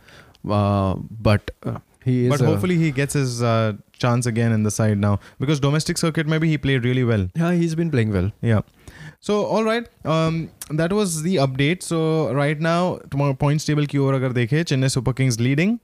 but 0.45 1.51
he 2.07 2.25
is 2.25 2.34
but 2.34 2.41
hopefully 2.41 2.75
he 2.75 2.91
gets 2.91 3.17
his 3.17 3.39
chance 4.00 4.27
again 4.27 4.53
in 4.53 4.63
the 4.63 4.69
side 4.69 4.98
now 4.98 5.15
because 5.41 5.62
domestic 5.62 5.98
circuit 5.98 6.27
में 6.27 6.39
भी 6.39 6.50
ही 6.50 6.57
प्लेड 6.57 6.84
रियली 6.84 7.03
वेल 7.03 7.29
या 7.38 7.50
he 7.50 7.62
has 7.62 7.75
been 7.75 7.89
playing 7.89 8.12
well 8.12 8.31
या 8.43 8.62
So 9.25 9.36
all 9.55 9.63
right, 9.67 9.86
um, 10.13 10.36
that 10.79 10.94
was 10.94 11.13
the 11.27 11.36
update. 11.46 11.86
So 11.91 12.00
right 12.39 12.60
now, 12.65 12.79
tomorrow 13.13 13.36
points 13.44 13.67
table 13.70 13.88
की 13.88 13.98
ओर 13.98 14.13
अगर 14.13 14.32
देखें, 14.32 14.63
Chennai 14.63 14.89
Super 14.89 15.13
Kings 15.13 15.39
leading. 15.39 15.77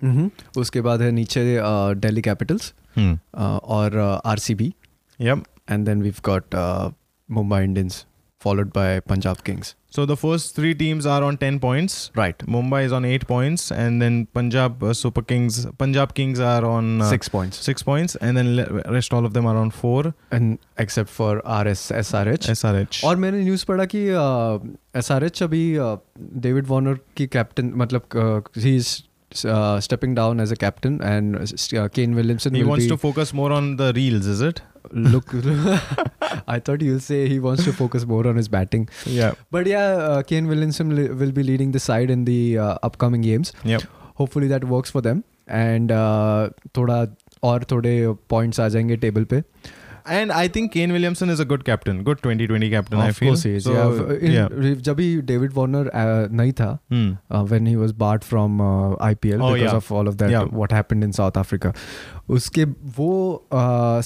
उसके 0.58 0.82
बाद 0.82 1.02
है 1.02 1.12
नीचे 1.12 1.60
दिल्ली 2.06 2.22
कैपिटल्स 2.22 2.74
Hmm. 3.00 3.18
और 3.64 3.98
R 4.26 4.40
C 4.40 4.56
B 4.56 4.74
Yep. 5.20 5.44
and 5.74 5.90
then 5.90 6.00
we've 6.06 6.22
got 6.30 6.56
uh, 6.62 6.90
Mumbai 7.30 7.60
Indians, 7.64 7.98
followed 8.46 8.72
by 8.78 8.88
Punjab 9.12 9.44
Kings. 9.50 9.76
So 9.97 10.05
the 10.09 10.15
first 10.21 10.55
three 10.57 10.71
teams 10.81 11.07
are 11.13 11.21
on 11.27 11.37
10 11.43 11.59
points. 11.61 11.95
Right. 12.21 12.43
Mumbai 12.55 12.81
is 12.87 12.93
on 12.97 13.05
8 13.11 13.23
points 13.29 13.63
and 13.85 14.03
then 14.05 14.19
Punjab 14.39 14.83
uh, 14.83 14.93
Super 14.99 15.23
Kings 15.31 15.61
Punjab 15.83 16.13
Kings 16.19 16.43
are 16.49 16.65
on 16.71 16.91
uh, 17.01 17.09
Six 17.13 17.31
points. 17.37 17.61
6 17.71 17.83
points 17.91 18.17
and 18.27 18.37
then 18.41 18.51
le- 18.59 18.67
rest 18.97 19.15
all 19.19 19.25
of 19.31 19.33
them 19.39 19.47
are 19.53 19.57
on 19.63 19.71
4 19.71 20.13
And 20.39 20.59
except 20.85 21.09
for 21.21 21.31
RS 21.63 21.87
SRH. 22.03 22.51
SRH. 22.57 23.03
और 23.05 23.17
मैंने 23.25 23.43
news 23.45 23.65
पढ़ा 23.73 23.85
कि 23.95 24.05
S 24.99 25.11
R 25.13 25.25
H 25.25 25.43
अभी 25.43 25.65
David 26.49 26.67
Warner 26.67 26.99
की 27.17 27.27
captain 27.39 27.73
मतलब 27.85 28.51
he 28.59 28.77
is 28.77 28.93
Stepping 29.35 30.15
down 30.17 30.41
as 30.41 30.53
a 30.53 30.57
captain 30.61 30.99
and 31.05 31.37
Kane 31.99 32.15
Williamson 32.15 32.57
he 32.57 32.65
wants 32.71 32.87
to 32.93 32.97
focus 33.05 33.33
more 33.41 33.51
on 33.59 33.71
the 33.83 33.93
reels, 34.01 34.27
is 34.37 34.43
it? 34.49 34.63
look 35.05 35.33
I 36.55 36.59
thought 36.67 36.83
you'll 36.87 37.01
say 37.07 37.17
he 37.31 37.39
wants 37.47 37.65
to 37.69 37.73
focus 37.79 38.05
more 38.11 38.21
on 38.33 38.37
his 38.41 38.49
batting 38.57 38.85
Yeah. 39.15 39.33
but 39.57 39.71
yeah 39.71 39.87
uh, 40.11 40.21
Kane 40.29 40.51
Williamson 40.53 40.93
li- 40.99 41.09
will 41.23 41.33
be 41.39 41.45
leading 41.49 41.73
the 41.77 41.83
side 41.87 42.13
in 42.17 42.23
the 42.29 42.37
uh, 42.67 42.69
upcoming 42.91 43.25
games 43.27 43.53
Yep. 43.73 43.87
hopefully 44.21 44.51
that 44.53 44.67
works 44.75 44.95
for 44.97 45.03
them 45.09 45.25
and 45.63 45.95
uh, 45.97 46.49
थोड़ा 46.79 47.01
और 47.51 47.65
थोड़े 47.73 47.97
points 48.35 48.61
आ 48.61 48.69
जाएंगे 48.77 48.97
table 49.07 49.25
पे 49.33 49.43
And 50.06 50.32
I 50.32 50.48
think 50.48 50.72
Kane 50.74 50.92
Williamson 50.92 51.30
is 51.30 51.40
a 51.40 51.46
good 51.46 51.64
captain, 51.66 52.04
good 52.04 52.22
2020 52.24 52.70
captain. 52.70 53.00
I 53.00 53.10
of 53.10 53.18
feel. 53.18 53.30
course 53.30 53.44
he 53.44 53.52
is 53.56 53.64
So, 53.66 53.74
yeah. 53.74 54.14
In, 54.28 54.32
yeah. 54.32 54.48
जब 54.88 54.96
भी 54.96 55.10
David 55.32 55.54
Warner 55.54 55.90
नहीं 56.42 56.52
था 56.62 56.70
Hmm. 56.94 57.10
uh, 57.30 57.44
when 57.54 57.66
he 57.66 57.76
was 57.84 57.94
barred 58.04 58.24
from 58.24 58.60
uh, 58.62 58.96
IPL 59.10 59.42
Oh, 59.42 59.54
because 59.54 59.62
yeah. 59.62 59.76
of 59.78 59.92
all 59.92 60.08
of 60.08 60.18
that 60.24 60.32
Yeah. 60.36 60.44
what 60.62 60.72
happened 60.80 61.04
in 61.10 61.14
South 61.20 61.38
Africa 61.44 61.74
उसके 62.38 62.66
वो 62.98 63.12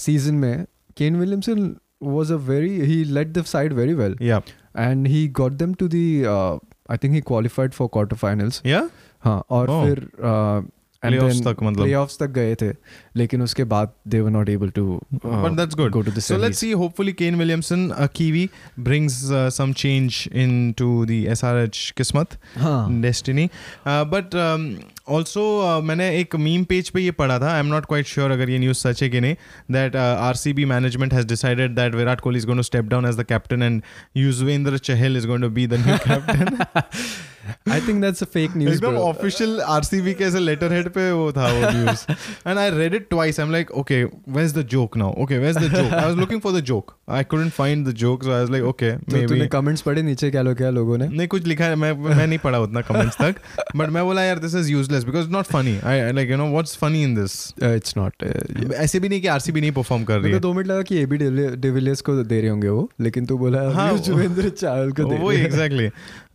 season 0.05 0.36
में 0.45 0.65
Kane 0.97 1.15
Williamson 1.19 1.75
was 2.13 2.29
a 2.29 2.38
very 2.47 2.71
he 2.88 2.95
led 3.17 3.29
the 3.36 3.41
side 3.49 3.73
very 3.75 3.93
well 3.99 4.15
Yeah. 4.29 4.41
and 4.86 5.08
he 5.12 5.21
got 5.39 5.58
them 5.62 5.75
to 5.81 5.88
the 5.93 6.01
uh, 6.31 6.58
I 6.95 6.97
think 7.03 7.15
he 7.17 7.21
qualified 7.29 7.73
for 7.77 7.88
quarterfinals 7.97 8.60
Yeah. 8.71 8.89
हाँ 9.25 9.38
और 9.60 9.69
Oh. 9.75 9.84
फिर 9.86 10.01
playoffs 11.73 12.17
तक 12.19 12.29
गए 12.31 12.55
थे 12.55 12.71
लेकिन 13.15 13.41
उसके 13.41 13.63
बाद 13.63 13.91
they 14.07 14.21
were 14.21 14.31
not 14.31 14.49
able 14.49 14.69
to 14.69 14.99
that's 15.55 15.75
good 15.75 15.91
go 15.91 16.01
to 16.01 16.11
the 16.11 16.19
मैंने 25.83 26.09
एक 26.19 26.35
मीम 26.35 26.63
पेज 26.63 26.89
पे 26.89 27.01
ये 27.01 27.11
पढ़ा 27.11 27.39
था 27.39 27.51
I 27.53 27.59
am 27.59 27.65
not 27.65 27.85
quite 27.85 28.07
sure 28.07 28.31
अगर 28.31 28.49
ये 28.49 28.59
न्यूज़ 28.59 28.77
सच 28.77 29.03
है 29.03 29.09
कि 29.09 29.21
नहीं 29.21 29.35
that 29.71 29.95
RCB 29.95 30.65
management 30.65 31.13
has 31.13 31.27
decided 31.27 31.75
that 31.75 31.95
Virat 31.95 32.21
Kohli 32.21 32.39
is 32.39 32.45
going 32.45 32.59
to 32.59 32.63
step 32.63 32.85
down 32.85 33.05
as 33.05 33.17
the 33.17 33.23
captain 33.25 33.63
and 33.63 33.81
Yuzvendra 34.17 34.77
Chahal 34.79 35.17
is 35.17 35.27
going 35.27 35.43
to 35.43 35.49
be 35.49 35.67
the 35.67 35.85
new 35.85 35.97
captain 35.97 37.35
I 37.69 37.79
think 37.88 38.03
that's 38.03 38.23
a 38.23 38.27
fake 38.36 38.55
news 38.60 38.73
एकदम 38.73 38.91
bro. 38.91 39.01
Official 39.01 39.60
RCB 39.62 40.13
के 40.13 40.23
ऐसे 40.23 40.39
letter 40.39 40.73
head 40.73 40.88
पे 40.89 41.12
वो 41.12 41.31
था 41.31 41.47
वो 41.53 41.71
news 41.71 42.05
and 42.47 42.58
I 42.58 42.69
read 42.69 42.93
it 42.95 43.08
twice 43.10 43.39
I 43.39 43.45
am 43.45 43.51
like 43.51 43.71
okay 43.71 44.03
where 44.03 44.45
is 44.45 44.55
the 44.60 44.62
joke 44.67 44.97
now 44.97 45.13
okay 45.23 45.38
where 45.38 45.49
is 45.49 45.60
the 45.60 45.73
joke 45.75 45.93
I 45.93 46.03
was 46.05 46.15
looking 46.15 46.41
for 46.41 46.53
the 46.53 46.60
joke 46.63 46.95
I 47.10 47.23
couldn't 47.23 47.51
find 47.51 47.88
the 47.88 47.91
joke 47.95 48.23
so 48.23 48.31
I 48.31 48.39
was 48.39 48.51
like 48.51 48.63
okay 48.63 48.91
तो 48.91 49.12
तूने 49.12 49.25
maybe 49.27 49.47
comments 49.47 49.81
पढ़े 49.81 50.01
नीचे 50.01 50.29
क्या 50.31 50.41
लोग 50.41 50.55
क्या 50.58 50.69
लोगों 50.69 50.97
ने? 50.97 51.08
नहीं 51.08 51.27
कुछ 51.27 51.45
लिखा 51.45 51.65
है। 51.65 51.75
मैं 51.75 51.91
मैं 51.93 52.27
नहीं 52.27 52.39
पढ़ा 52.39 52.60
उतना 52.60 52.81
कमेंट्स 52.81 53.17
तक। 53.21 53.36
बट 53.75 53.89
मैं 53.89 54.03
बोला 54.03 54.23
यार 54.23 54.39
this 54.39 54.55
is 54.55 54.71
useless 54.71 55.03
because 55.03 55.29
not 55.29 55.45
funny 55.45 55.77
I 55.84 56.12
like 56.12 56.31
you 56.31 56.38
know 56.38 56.49
what's 56.51 56.75
funny 56.75 57.03
in 57.03 57.15
this 57.15 57.34
Uh, 57.55 57.67
it's 57.79 57.93
not. 57.97 58.23
Uh, 58.23 58.31
yeah. 58.55 58.73
ऐसे 58.73 58.99
भी 58.99 59.10
नहीं 59.10 59.21
कि 59.21 59.27
आरसीबी 59.27 59.62
नहीं 59.62 59.71
परफॉर्म 59.71 60.03
कर 60.03 60.13
रही 60.13 60.23
मेरे 60.23 60.34
है। 60.34 60.39
को 60.39 60.47
दो 60.47 60.53
मिनट 60.53 60.67
लगा 60.67 60.81
कि 60.81 60.97
एबी 60.97 61.17
डिविलियर्स 61.17 62.01
को 62.01 62.15
दे 62.23 62.39
रहे 62.41 62.49
होंगे 62.49 62.69
वो 62.69 62.89
लेकिन 63.01 63.25
तू 63.25 63.38
बोला 63.38 63.62
हाँ, 63.73 63.91
वो- 63.91 64.01
जुवेंद्र 64.01 64.49
चावल 64.49 64.91
को 64.91 65.03
दे 65.03 65.17
वो 65.17 65.29
रहे 65.29 65.39
हैं। 65.39 65.45
Exactly 65.45 65.88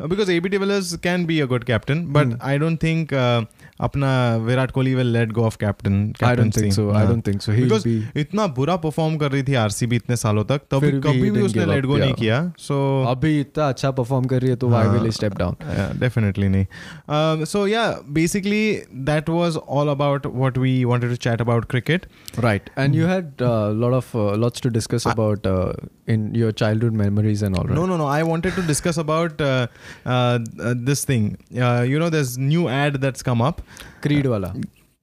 because 0.08 0.30
AB 0.32 0.48
de Villiers 0.48 0.94
can 1.02 1.24
be 1.24 1.40
a 1.40 1.46
good 1.46 1.66
captain, 1.66 2.12
but 2.12 2.28
mm. 2.28 2.36
I 2.40 2.58
don't 2.58 2.78
think 2.78 3.12
uh, 3.12 3.44
अपना 3.85 4.09
Virat 4.45 4.71
Kohli 4.71 4.93
will 4.95 5.07
let 5.13 5.31
go 5.31 5.43
of 5.45 5.55
captain 5.63 5.95
I 6.25 6.33
don't 6.39 6.57
think 6.57 6.73
so. 6.75 6.83
I 6.99 7.03
don't 7.07 7.25
think 7.29 7.41
so. 7.45 7.55
He'll 7.55 7.67
Because 7.69 7.85
be 7.87 8.19
इतना 8.19 8.45
बुरा 8.59 8.75
perform 8.85 9.17
कर 9.17 9.31
रही 9.31 9.43
थी 9.43 9.53
RCB 9.63 9.95
इतने 9.95 10.15
सालों 10.15 10.43
तक 10.51 10.61
तभी 10.71 10.79
फिर 10.79 10.93
भी 10.95 11.01
कभी 11.01 11.17
he 11.17 11.23
भी 11.23 11.29
didn't 11.29 11.45
उसने 11.45 11.61
give 11.61 11.71
लेट 11.73 11.83
up, 11.83 11.89
गो 11.91 11.97
नहीं 11.97 12.09
yeah. 12.09 12.19
किया 12.19 12.39
सो 12.67 12.77
अभी 13.09 13.39
इतना 13.39 13.67
अच्छा 13.69 13.91
परफॉर्म 13.99 14.25
कर 14.33 14.41
रही 14.41 14.49
है 14.49 14.55
तो 14.55 14.69
व्हाई 14.69 14.85
हाँ. 14.85 14.93
Will 14.93 15.05
he 15.05 15.11
step 15.11 15.37
down 15.37 15.55
definitely 15.99 16.47
नहीं 16.55 17.45
so 17.53 17.65
yeah 17.67 17.85
basically 18.19 18.63
that 19.11 19.29
was 19.29 19.57
all 19.57 19.89
about 19.95 20.25
what 20.35 20.57
we 20.57 20.83
wanted 20.83 21.09
to 21.09 21.15
chat 21.27 21.41
about 21.41 21.65
cricket 21.75 22.05
Right. 22.43 22.69
And 22.75 22.95
you 22.95 23.05
had 23.05 23.41
a 23.41 23.49
uh, 23.49 23.71
lot 23.81 23.93
of 23.93 24.07
uh, 24.15 24.35
lots 24.35 24.59
to 24.61 24.69
discuss 24.69 25.05
I- 25.05 25.11
about 25.11 25.45
uh, 25.45 25.73
in 26.07 26.23
your 26.35 26.51
childhood 26.61 26.93
memories 26.93 27.41
and 27.41 27.57
all 27.57 27.63
right. 27.63 27.75
No, 27.75 27.85
no, 27.85 27.97
no. 27.97 28.07
I 28.15 28.23
wanted 28.23 28.55
to 28.55 28.61
discuss 28.61 28.97
about 28.97 29.39
uh, 29.41 29.67
uh, 30.05 30.39
uh, 30.59 30.73
this 30.89 31.05
thing. 31.05 31.29
Uh, 31.57 31.85
you 31.87 32.01
know, 32.03 32.09
there's 32.09 32.37
new 32.37 32.67
ad 32.79 32.99
that's 33.05 33.23
come 33.23 33.41
up. 33.41 33.61
CRED 34.02 34.26
वाला। 34.26 34.54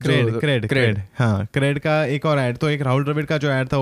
crate 0.01 0.33
तो 0.33 0.39
CRED 0.39 0.67
CRED. 0.67 1.79
का 1.79 2.05
एक 2.05 2.25
और 2.25 2.39
add 2.39 2.57
तो 2.57 2.69
एक 2.69 2.81
राहुल 2.81 3.25
का 3.25 3.37
जो 3.37 3.49
ad 3.51 3.67
था 3.67 3.77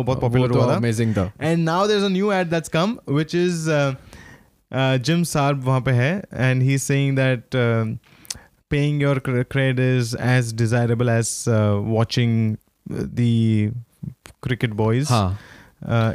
and 1.42 1.64
now 1.64 1.88
there 1.88 2.60
come 2.74 2.98
which 3.10 3.36
is 3.36 3.70
Jim 4.76 5.24
Sarbh 5.24 5.64
वहाँ 5.64 5.82
पे 5.82 5.92
है 5.92 6.24
and 6.34 6.64
he 6.64 6.78
saying 6.78 7.16
that 7.16 7.42
paying 8.70 9.02
your 9.02 9.20
CRED 9.30 9.80
is 9.80 10.18
as 10.22 10.54
desirable 10.54 11.10
as 11.10 11.46
watching 11.76 12.56
the 12.92 13.18
cricket 14.44 14.70
boys 14.70 15.08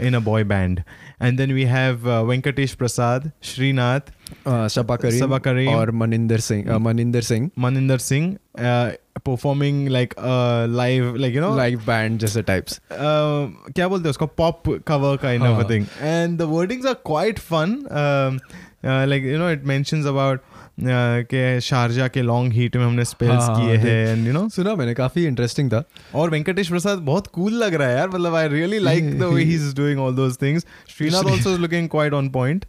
in 0.07 0.15
a 0.15 0.19
boy 0.19 0.45
band 0.45 0.81
and 1.23 1.39
then 1.39 1.53
we 1.53 1.65
have 1.65 2.09
Venkatesh 2.21 2.75
Prasad 2.75 3.31
Srinath 3.43 4.01
have 4.47 4.55
uh, 4.55 4.69
Saba 4.69 4.97
Karim 4.97 5.39
Karim. 5.39 5.69
और 5.69 5.91
Maninder 5.91 6.41
Singh 6.41 6.79
Maninder 6.79 7.21
Singh 7.21 7.51
Maninder 7.59 7.99
Singh 8.01 8.29
uh, 8.59 8.91
performing 9.25 9.81
like 9.89 10.15
a 10.19 10.67
live, 10.69 11.17
like 11.17 11.35
you 11.35 11.41
know, 11.41 11.57
live 11.57 11.81
band 11.87 12.19
जैसे 12.19 12.43
types 12.43 12.81
uh, 12.93 13.73
क्या 13.75 13.89
बोलते 13.89 14.03
हैं 14.03 14.11
उसको 14.11 14.31
pop 14.41 14.69
cover 14.93 15.17
kind 15.25 15.43
of 15.43 15.51
a 15.51 15.55
हाँ. 15.55 15.69
thing. 15.69 15.87
And 16.03 16.39
the 16.39 16.49
wordings 16.55 16.85
are 16.85 16.99
quite 17.13 17.39
fun. 17.51 17.77
Um, 17.91 18.41
uh, 18.85 19.07
like 19.09 19.23
you 19.23 19.39
know, 19.39 19.49
it 19.49 19.65
mentions 19.65 20.07
about 20.07 20.39
uh, 20.81 21.23
कि 21.33 21.61
शारजा 21.61 22.09
के 22.09 22.23
long 22.23 22.53
heat 22.53 22.77
में 22.77 22.85
हमने 22.85 23.05
स्पेल्स 23.05 23.43
हाँ, 23.43 23.57
किए 23.57 23.77
हाँ, 23.77 23.85
हैं 23.87 24.07
एंड 24.09 24.27
यू 24.27 24.33
नो 24.33 24.49
सुना 24.49 24.75
मैंने 24.75 24.95
काफ़ी 24.95 25.27
इंटरेस्टिंग 25.27 25.71
था 25.73 25.83
और 26.15 26.31
वेंकटेश 26.31 26.69
प्रसाद 26.69 26.99
बहुत 26.99 27.27
कूल 27.27 27.53
लग 27.53 27.75
रहा 27.75 27.89
है 27.89 27.97
यार 27.97 28.09
मतलब 28.09 28.35
I 28.35 28.49
really 28.49 28.79
like 28.79 29.19
the 29.21 29.23
way 29.23 29.43
he 29.43 29.55
is 29.55 29.75
doing 29.77 30.01
all 30.01 30.15
those 30.17 30.39
things 30.43 30.67
Srinath 30.97 31.31
also 31.33 31.53
is 31.53 31.61
looking 31.61 31.89
quite 31.89 32.13
on 32.13 32.29
point 32.29 32.65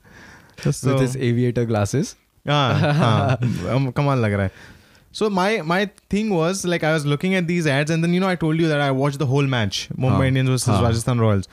aviator 0.68 1.66
glasses 1.66 2.16
कमाल 2.48 4.20
लग 4.20 4.34
रहा 4.34 4.44
है. 4.44 4.52
So 5.14 5.30
my 5.30 5.62
my 5.64 5.86
thing 6.14 6.32
was 6.32 6.68
like 6.68 6.86
I 6.86 6.92
was 6.92 7.08
looking 7.08 7.34
at 7.34 7.44
these 7.44 7.68
ads 7.68 7.92
and 7.92 8.06
you 8.06 8.22
know 8.22 8.28
I 8.28 8.36
told 8.36 8.62
you 8.62 8.68
that 8.68 8.82
I 8.82 8.90
watch 8.90 9.18
the 9.18 9.22
whole 9.32 9.48
match 9.48 9.88
Mumbai 10.00 10.28
Indians 10.28 10.50
versus 10.50 10.84
Rajasthan 10.84 11.20
Royals 11.20 11.50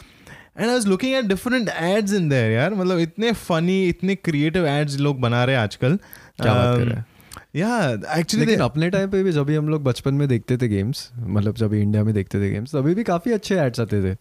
and 0.59 0.67
I 0.69 0.73
was 0.75 0.89
looking 0.89 1.15
at 1.15 1.25
different 1.25 1.69
ads 1.69 2.13
in 2.13 2.29
there 2.29 2.51
यार 2.53 2.75
मतलब 2.75 2.99
इतने 2.99 3.33
funny 3.33 3.83
इतने 3.89 4.15
creative 4.15 4.67
ads 4.67 4.99
लोग 4.99 5.21
बना 5.21 5.45
रहे 5.45 5.57
हैं 5.57 5.63
आजकल. 5.63 5.99
Actually 7.57 8.47
yeah, 8.47 8.61
अपने 8.63 8.89
टाइम 8.91 9.11
पे 9.11 9.23
भी 9.23 9.33
जब 9.33 9.45
भी 9.47 9.55
हम 9.55 9.69
लोग 9.69 9.85
बचपन 9.85 10.15
में 10.15 10.27
देखते 10.29 10.57
थे 10.57 10.69
गेम्स 10.69 11.09
मतलब 11.19 11.55
जब 11.55 11.75
इंडिया 11.75 12.05
में 12.05 12.13
देखते 12.15 12.41
थे 12.41 12.51
गेम्स 12.51 12.75
तभी 12.75 12.95
भी 12.95 13.05
काफ़ी 13.05 13.33
अच्छे 13.33 13.55
एड्स 13.55 13.81
आते 13.81 14.03
थे। 14.03 14.17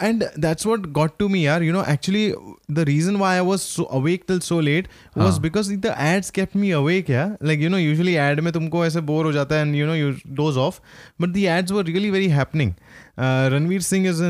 and 0.00 0.30
that's 0.36 0.64
what 0.64 0.92
got 0.92 1.18
to 1.18 1.28
me 1.28 1.44
yaar. 1.44 1.64
You 1.64 1.72
know 1.72 1.82
actually 1.82 2.34
the 2.68 2.84
reason 2.84 3.18
why 3.18 3.36
i 3.36 3.40
was 3.40 3.62
so 3.62 3.86
awake 3.90 4.26
till 4.26 4.40
so 4.40 4.58
late 4.58 4.88
was 5.16 5.38
because 5.38 5.68
the 5.86 5.92
ads 5.98 6.30
kept 6.30 6.54
me 6.54 6.70
awake 6.70 7.08
yeah 7.08 7.36
like 7.40 7.60
you 7.60 7.68
know 7.68 7.82
usually 7.84 8.16
ad 8.26 8.42
mein 8.48 8.52
tumko 8.58 8.84
aise 8.88 9.00
bore 9.12 9.24
ho 9.28 9.32
jata 9.38 9.60
and 9.62 9.76
you 9.76 9.86
know 9.86 9.98
you 10.00 10.12
doze 10.42 10.56
off. 10.56 10.80
But 11.18 11.32
the 11.32 11.48
ads 11.48 11.72
were 11.72 11.82
really 11.82 12.10
very 12.10 12.28
happening. 12.28 12.76
Uh, 13.18 13.80
Singh 13.82 14.08
is 14.08 14.22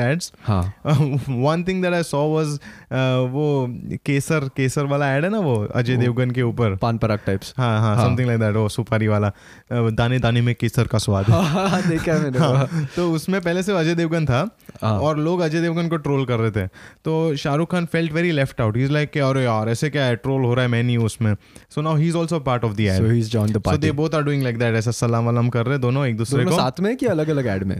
ads. 0.00 0.30
हाँ. 0.44 0.62
One 1.44 1.64
thing 1.64 1.80
that 1.82 1.94
I 1.94 2.02
saw 2.02 2.22
was 2.32 2.54
uh, 2.56 3.22
वो 3.32 3.46
केसर 4.06 4.48
केसर 4.56 4.84
वाला 4.86 5.06
ad 5.16 5.24
है 5.24 5.30
ना 5.30 5.38
वो 5.38 5.54
अजय 5.74 5.96
देवगन 5.96 6.30
के 6.30 6.42
ऊपर. 6.42 6.76
पान 6.76 6.98
पराग 6.98 7.18
टाइप्स 7.26 7.54
हाँ 7.56 7.78
हाँ. 7.80 7.96
समथिंग 8.04 8.28
लाइक 8.28 8.40
दैट 8.40 8.56
वो 8.56 8.68
सुपारी 8.68 9.08
वाला. 9.08 9.30
Uh, 9.30 9.90
दाने 9.92 10.18
दाने 10.18 10.40
में 10.40 10.54
केसर 10.54 10.86
का 10.86 10.98
स्वाद 10.98 11.24
हाँ. 11.30 11.82
देखा 11.88 12.18
मैंने 12.18 12.38
हाँ, 12.38 12.86
तो 12.96 13.10
उसमें 13.12 13.40
पहले 13.40 13.62
से 13.62 13.76
अजय 13.78 13.94
देवगन 13.94 14.26
था 14.26 14.40
हाँ. 14.82 14.98
और 14.98 15.18
लोग 15.18 15.40
अजय 15.40 15.60
देवगन 15.60 15.88
को 15.88 15.96
ट्रोल 15.96 16.24
कर 16.24 16.38
रहे 16.38 16.50
थे. 16.50 16.66
तो 17.04 17.36
Shahrukh 17.36 17.72
Khan 17.72 17.86
felt 17.86 18.12
very 18.12 18.30
left 18.32 18.60
out 18.60 18.76
is 18.76 18.92
like 18.92 19.18
अरे 19.18 19.44
यार 19.44 19.68
ऐसे 19.68 19.90
क्या 19.90 20.04
है? 20.04 20.16
ट्रोल 20.16 20.44
हो 20.44 20.54
रहा 20.54 20.64
है 20.64 20.70
मैं 20.70 20.82
नहीं 20.82 20.96
हूँ 20.96 21.06
उसमें. 21.06 21.34
So 21.74 21.82
now 21.82 21.96
he 21.96 22.08
is 22.08 22.16
also 22.16 22.40
part 22.40 22.64
of 22.64 22.74
the 22.74 22.80
ad 22.80 23.22
so 23.22 23.76
they 23.76 23.92
both 23.92 24.14
are 24.14 24.22
doing 24.22 24.42
like 24.42 24.58
that 24.58 24.74
ऐसा 24.74 24.90
सलाम 24.90 25.28
वलाम 25.28 25.48
कर 25.48 25.66
रहे 25.66 25.78
दोनों 25.78 26.06
एक 26.06 26.16
दूसरे 26.16 26.44
को. 26.44 26.50
साथ 26.50 26.80
में 26.80 26.96
कि 26.96 27.06
अलग 27.06 27.28
अलग 27.28 27.46
एड 27.46 27.64
में? 27.64 27.79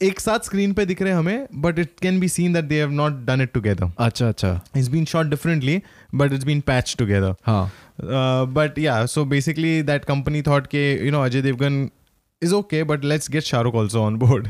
एक 0.00 0.20
साथ 0.20 0.44
स्क्रीन 0.44 0.72
पे 0.72 0.84
दिख 0.86 1.00
रहे 1.02 1.12
हैं 1.12 1.18
हमें 1.18 1.46
but 1.62 1.78
it 1.78 1.98
can 2.02 2.18
be 2.20 2.28
seen 2.28 2.52
that 2.52 2.64
they 2.64 2.78
have 2.78 2.90
not 2.92 3.12
done 3.26 3.40
it 3.40 3.52
together 3.52 3.90
अच्छा 3.98 4.28
अच्छा। 4.28 4.50
It's 4.76 4.88
been 4.88 5.04
shot 5.04 5.26
differently 5.26 5.80
but 6.14 6.32
it's 6.32 6.44
been 6.44 6.60
patch 6.60 6.94
together 6.98 7.34
हाँ। 7.46 7.70
But 8.54 8.78
yeah 8.78 9.04
so 9.06 9.24
basically 9.24 9.80
that 9.82 10.04
company 10.04 10.42
thought 10.42 10.66
के 10.66 10.82
you 11.04 11.10
know 11.12 11.22
Ajay 11.22 11.42
Devgan 11.42 11.88
is 12.42 12.54
okay 12.54 12.82
but 12.84 13.04
let's 13.04 13.30
get 13.30 13.42
Shahrukh 13.42 13.74
also 13.74 14.02
on 14.02 14.16
board 14.16 14.46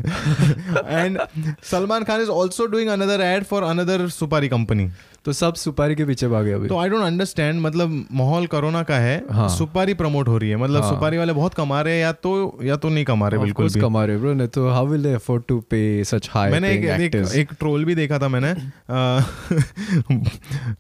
and 0.87 1.19
Salman 1.65 2.05
Khan 2.05 2.23
is 2.23 2.31
also 2.31 2.67
doing 2.67 2.91
another 2.91 3.21
ad 3.21 3.45
for 3.45 3.63
another 3.65 4.09
supari 4.11 4.49
company 4.49 4.91
तो 5.25 5.33
सब 5.33 5.55
सुपारी 5.55 5.95
के 5.95 6.05
पीछे 6.05 6.29
भागे 6.29 6.53
अभी। 6.53 6.69
तो 6.69 6.79
I 6.79 6.89
don't 6.89 7.03
understand 7.03 7.61
मतलब 7.61 8.05
माहौल 8.13 8.47
कोरोना 8.47 8.83
का 8.83 8.97
है 8.97 9.17
हाँ. 9.31 9.49
सुपारी 9.49 9.95
प्रमोट 9.95 10.29
हो 10.29 10.37
रही 10.39 10.51
है। 10.51 10.57
मतलब 10.57 10.83
हाँ. 10.83 10.91
सुपारी 10.91 11.19
वाले 11.19 11.33
बहुत 11.33 11.55
कमा 11.55 11.81
रहे 11.81 11.95
हैं 11.95 12.03
या 12.03 12.13
तो 12.13 12.59
या 12.65 12.77
तो 12.77 12.89
नहीं 12.89 13.05
कमा 13.05 13.29
रहे 13.29 13.41
बिल्कुल 13.41 13.69
भी। 13.69 13.81
कमा 13.81 14.05
रहे 14.05 14.17
ब्रो 14.17 14.33
नहीं 14.35 14.49
तो 14.49 14.69
how 14.69 14.87
will 14.87 15.03
they 15.03 15.13
afford 15.15 15.43
to 15.49 15.59
pay 15.71 16.05
such 16.05 16.29
high 16.33 16.51
मैंने 16.51 16.73
एक, 16.73 16.85
एक, 16.85 17.15
एक 17.15 17.53
ट्रोल 17.59 17.85
भी 17.85 17.95
देखा 17.95 18.19
था 18.19 18.29
मैंने। 18.29 18.53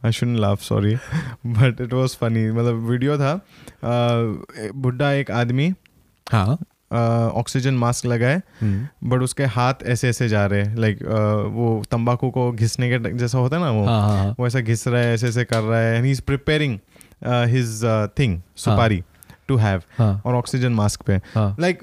I 0.04 0.12
shouldn't 0.12 0.38
laugh 0.38 0.62
sorry 0.62 0.94
but 1.46 1.80
it 1.80 1.92
was 1.92 2.16
funny 2.20 2.50
मतलब 2.50 2.88
वीडियो 2.88 3.16
था। 3.18 3.34
बुढ़ा 4.76 5.12
एक 5.12 5.30
आदमी 5.30 5.72
हाँ। 6.26 6.58
ऑक्सीजन 6.90 7.74
मास्क 7.74 8.06
लगाए 8.06 8.40
हम्म। 8.60 9.08
बट 9.10 9.22
उसके 9.22 9.44
हाथ 9.56 9.82
ऐसे 9.94 10.08
ऐसे 10.08 10.28
जा 10.28 10.44
रहे 10.46 10.62
हैं। 10.62 10.76
लाइक 10.76 11.02
वो 11.54 11.82
तंबाकू 11.90 12.30
को 12.30 12.50
घिसने 12.52 12.88
के 12.90 13.12
जैसा 13.18 13.38
होता 13.38 13.56
है 13.56 13.62
ना 13.62 13.70
वो 13.70 13.84
हाँ 13.86 14.00
हाँ 14.02 14.16
हाँ। 14.18 14.34
वो 14.38 14.46
ऐसा 14.46 14.60
घिस 14.60 14.86
रहा 14.88 15.00
है 15.00 15.14
ऐसे 15.14 15.28
ऐसे 15.28 15.44
कर 15.44 15.60
रहा 15.60 15.80
है। 15.80 15.96
And 15.96 16.04
he 16.04 16.10
is 16.10 16.22
preparing 16.26 16.78
his 17.52 17.84
thing 18.18 18.40
supari 18.56 19.02
to 19.48 19.56
have 19.56 19.82
हाँ। 19.98 20.20
और 20.26 20.34
ऑक्सीजन 20.34 20.72
मास्क 20.72 21.02
पे। 21.02 21.20
हाँ। 21.34 21.54
लाइक 21.60 21.82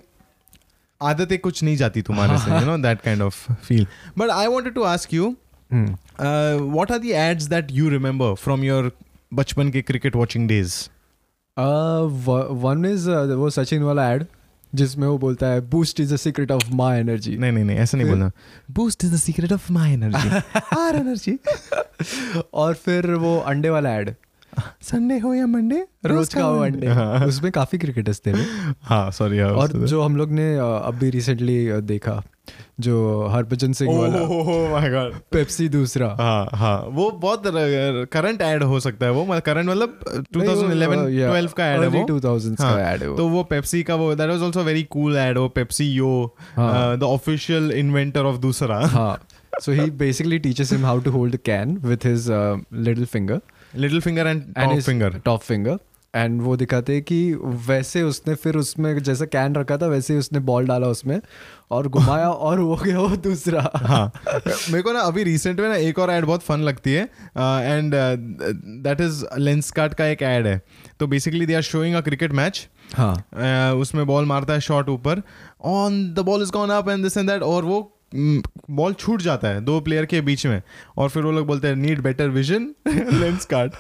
आदतें 1.02 1.38
कुछ 1.40 1.64
नहीं 1.64 1.76
जाती 1.78 2.02
तुम्हारे 2.02 2.38
से 2.40 2.52
you 2.52 2.66
know 2.66 2.78
that 2.84 3.02
kind 3.02 3.22
of 3.22 3.52
feel 3.54 3.88
but 4.18 4.30
I 4.30 4.48
wanted 4.48 4.74
to 4.74 4.84
ask 4.84 5.14
you 5.14 5.36
hmm. 5.72 5.96
What 6.72 6.92
are 6.92 6.98
the 6.98 7.06
ads 7.06 7.44
that 7.50 7.72
you 7.72 7.90
remember 7.90 8.34
from 8.44 8.64
your 8.64 8.92
बचपन 9.34 9.70
के 9.72 9.82
cricket 9.82 10.16
watching 10.16 10.48
days 10.48 10.74
one 11.58 12.86
is 12.86 13.10
वो 13.10 13.50
सचिन 13.50 13.84
वाला 13.84 14.10
एड 14.12 14.26
जिसमें 14.76 15.08
वो 15.08 15.18
बोलता 15.18 15.48
है 15.48 15.62
Boost 15.70 16.00
is 16.00 16.14
the 16.14 16.18
secret 16.18 16.52
of 16.52 16.70
my 16.74 17.00
energy 17.00 17.38
नहीं 17.38 17.52
नहीं 17.52 17.64
नहीं 17.64 17.78
ऐसा 17.78 17.98
नहीं? 17.98 18.08
बोलना। 18.10 18.32
Boost 18.72 19.04
is 19.04 19.14
the 19.14 19.18
secret 19.18 19.54
of 19.54 19.72
my 19.72 19.94
energy 19.94 20.30
our 20.78 20.96
energy 20.96 21.38
और 22.54 22.74
फिर 22.76 23.12
वो 23.16 23.38
अंडे 23.40 23.70
वाला 23.70 23.96
एड 23.96 24.14
संडे 24.82 25.18
हो 25.20 25.34
या 25.34 25.46
मंडे 25.48 25.86
रोज 26.06 26.34
का 26.34 26.48
वो 26.50 26.60
अंडे। 26.64 26.88
हाँ। 26.88 27.26
उसमें 27.26 27.52
काफ़ी 27.52 27.78
क्रिकेटर्स 27.78 28.22
थे। 28.26 28.32
हाँ 28.82 29.10
सॉरी 29.12 29.40
और 29.40 29.72
जो 29.86 30.02
हम 30.02 30.16
लोग 30.18 30.32
ने 30.32 30.56
अभी 30.58 31.10
रिसेंटली 31.10 31.58
देखा। 31.82 32.22
जो 32.80 32.96
हरभजन 33.32 33.74
सिंह 33.74 33.98
वाला। 33.98 34.20
माय 34.72 34.90
गॉड 34.92 35.14
पेप्सी 35.32 35.68
दूसरा। 35.70 36.08
हाँ 36.20 36.48
हाँ 36.54 36.78
वो 36.90 37.10
बहुत 37.12 37.44
करंट 38.14 38.42
ऐड 38.42 38.64
हो 38.64 38.80
सकता 38.80 39.06
है 39.06 39.12
वो 39.12 39.26
मतलब 39.26 39.42
करंट 39.42 39.70
मतलब 39.70 40.00
2011 40.38 41.06
12 41.32 41.54
का 41.54 41.68
ऐड 41.68 41.82
है 41.82 41.88
वो। 41.88 42.06
2000s 42.08 42.62
हाँ, 42.62 42.74
का 42.76 42.92
एड 42.92 43.02
है 43.02 43.10
वो। 43.10 43.16
तो 43.18 43.28
वो 43.28 43.44
पेप्सी 43.44 43.84
का 43.84 43.96
वो 43.96 44.14
that 44.16 44.30
was 44.30 44.44
also 44.44 44.64
very 44.64 44.84
cool 44.84 45.18
ad 45.18 45.38
वो 45.38 45.48
Pepsi 45.50 45.92
yo. 45.92 46.36
The 46.60 47.04
official 47.04 47.72
inventor 47.72 48.26
of 48.26 48.38
दूसरा। 48.42 48.86
हाँ 48.88 49.18
so 49.64 49.74
he 49.74 49.84
basically 50.00 50.38
teaches 50.46 50.72
him 50.74 50.86
how 50.86 50.94
to 51.04 51.12
hold 51.12 51.36
a 51.36 51.38
can 51.50 51.76
with 51.90 52.06
his 52.08 52.24
uh, 52.38 52.56
little 52.88 53.06
finger 53.12 53.38
little 53.76 54.02
finger 54.02 54.28
and 54.28 54.42
and 54.64 54.82
finger 54.86 55.14
top 55.28 55.46
finger 55.52 55.76
and 56.16 56.42
वो 56.42 56.56
दिखाते 56.58 56.94
हैं 56.94 57.02
कि 57.04 57.18
वैसे 57.68 58.02
उसने 58.02 58.36
फिर 58.36 58.56
उसमें 58.56 58.98
जैसे 59.04 59.26
कैन 59.26 59.56
रखा 59.56 59.78
था 59.78 59.88
वैसे 59.88 60.14
ही 60.14 60.20
उसने 60.20 60.40
बॉल 60.40 60.68
डाला 60.68 60.88
उसमें 60.88 61.20
और 61.72 61.88
घुमाया 61.88 62.30
और 62.48 62.60
हो 62.60 62.76
गया 62.76 63.00
वो 63.00 63.16
दूसरा। 63.18 63.70
हाँ। 63.76 64.12
मेरे 64.28 64.82
को 64.82 64.94
ना 64.94 65.00
अभी 65.00 65.24
रिसेंट 65.24 65.60
में 65.60 65.68
ना 65.70 65.76
एक 65.76 66.00
और 66.00 66.12
ऐड 66.12 66.26
बहुत 66.26 66.42
फन 66.42 66.60
लगती 66.60 66.94
है 66.94 67.04
and 67.38 67.94
that 68.84 69.02
is 69.02 69.26
lens 69.38 69.72
card 69.72 69.94
का 69.94 70.06
एक 70.06 70.22
ऐड 70.22 70.48
है। 70.48 70.62
तो 71.00 71.08
basically 71.08 71.46
they 71.46 71.54
are 71.54 71.62
showing 71.62 71.96
a 71.96 72.02
cricket 72.02 72.34
match 72.34 72.68
हाँ। 72.94 73.16
Uh, 73.16 73.82
उसमें 73.82 74.06
बॉल 74.08 74.26
मारता 74.26 74.54
है 74.54 74.60
शॉट 74.60 74.90
ऊपर 74.90 75.22
on 75.66 76.14
the 76.14 76.20
ball 76.20 76.44
is 76.44 76.52
gone 76.52 76.70
up 76.70 76.90
and 76.90 77.04
this 77.04 77.18
and 77.18 77.30
that 77.30 77.42
और 77.42 77.66
वो 77.66 77.95
बॉल 78.72 78.94
छूट 78.94 79.22
जाता 79.22 79.48
है, 79.48 79.62
दो 79.62 79.80
प्लेयर 79.82 80.06
के 80.06 80.22
बीच 80.22 80.46
में। 80.48 80.62
और 80.98 81.10
फिर 81.10 81.24
वो 81.24 81.32
लोग 81.32 81.48
बोलते 81.48 81.68
हैं 81.68 81.76
need 81.76 82.02
better 82.02 82.30
vision 82.30 82.70
lens 82.88 83.46
card 83.46 83.72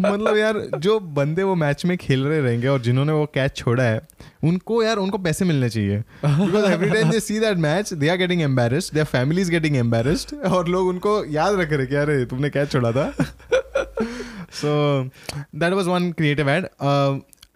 मतलब 0.00 0.36
यार, 0.36 0.66
जो 0.78 1.00
बंदे 1.00 1.42
वो 1.42 1.54
मैच 1.54 1.84
में 1.84 1.96
खेल 1.98 2.24
रहे 2.24 2.40
रहेंगे 2.40 2.68
और 2.68 2.80
जिन्होंने 2.80 3.12
वो 3.12 3.26
कैच 3.34 3.56
छोड़ा 3.56 3.82
है, 3.82 4.00
उनको 4.44 4.82
यार, 4.82 4.96
उनको 4.96 5.18
पैसे 5.18 5.44
मिलने 5.44 5.70
चाहिए। 5.70 5.98
Because 6.24 6.64
every 6.64 6.90
time 6.90 7.10
they 7.10 7.20
see 7.20 7.38
that 7.40 7.58
match 7.58 7.92
they 7.94 8.08
are 8.08 8.16
getting 8.16 8.42
embarrassed 8.42 8.94
their 8.94 9.06
family 9.06 9.42
is 9.42 9.50
getting 9.50 9.76
embarrassed 9.76 10.34
और 10.46 10.68
लोग 10.68 10.88
उनको 10.88 11.24
याद 11.24 11.60
रख 11.60 11.72
रहे 11.72 11.86
कि, 11.86 11.94
अरे, 11.94 12.24
तुमने 12.24 12.50
कैच 12.50 12.72
छोड़ा 12.72 12.92
था। 12.92 13.14
So 14.52 15.04
that 15.56 15.72
was 15.72 15.88
one 15.88 16.12
creative 16.12 16.50
ad 16.50 16.66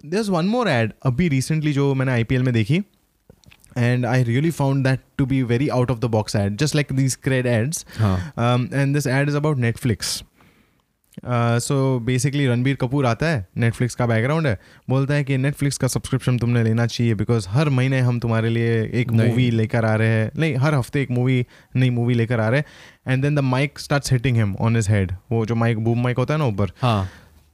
there's 0.06 0.30
one 0.30 0.46
more 0.46 0.66
ad, 0.66 0.90
अभी 1.02 1.28
recently 1.30 1.72
जो 1.72 1.94
मैंने 1.94 2.12
आईपीएल 2.12 2.42
में 2.42 2.54
देखी। 2.54 2.80
And 3.76 4.06
I 4.06 4.18
really 4.28 4.50
found 4.58 4.86
that 4.86 5.02
to 5.18 5.26
be 5.32 5.40
very 5.54 5.70
out 5.70 5.90
of 5.90 6.04
the 6.04 6.12
box 6.18 6.36
ad 6.36 6.60
just 6.62 6.74
like 6.74 6.94
these 7.00 7.18
cred 7.28 7.46
ads. 7.46 7.84
हाँ 7.98 8.16
um, 8.36 8.70
and 8.72 8.96
this 8.96 9.06
ad 9.06 9.34
is 9.34 9.42
about 9.42 9.66
Netflix. 9.66 10.22
Uh, 11.24 11.58
so 11.60 11.74
basically 12.06 12.46
Ranbir 12.48 12.76
Kapoor 12.76 13.06
आता 13.06 13.26
है 13.26 13.46
Netflix 13.56 13.94
का 13.94 14.06
background 14.06 14.46
है 14.46 14.58
बोलता 14.90 15.14
है 15.14 15.24
कि 15.24 15.36
नेटफ्लिक्स 15.38 15.78
का 15.78 15.88
subscription 15.88 16.38
तुमने 16.38 16.62
लेना 16.62 16.86
चाहिए 16.86 17.14
बिकॉज़ 17.14 17.48
हर 17.48 17.68
महीने 17.68 18.00
हम 18.00 18.18
तुम्हारे 18.20 18.48
लिए 18.48 18.82
एक। 19.00 19.10
मूवी 19.10 19.50
लेकर 19.50 19.84
आ 19.84 19.94
रहे 19.94 20.08
हैं। 20.08 20.30
नहीं 20.38 20.56
हर 20.56 20.74
हफ़्ते 20.74 21.02
एक 21.02 21.10
मूवी 21.10 21.46
नई 21.76 21.90
मूवी 21.90 22.14
लेकर 22.14 22.40
आ 22.40 22.48
रहे 22.48 22.60
हैं। 22.60 23.12
And 23.12 23.22
then 23.22 23.34
the 23.34 23.38
mic 23.38 23.78
start 23.78 24.12
hitting 24.12 24.36
him 24.36 24.56
on 24.60 24.76
his 24.76 24.88
head 24.90 25.12
वो 25.32 25.46
जो 25.46 25.54
माइक 25.54 25.78
बूम 25.84 26.02
माइक 26.02 26.18
होता 26.18 26.34
है 26.34 26.38
ना 26.38 26.46
ऊपर। 26.46 26.72
हाँ। 26.82 27.04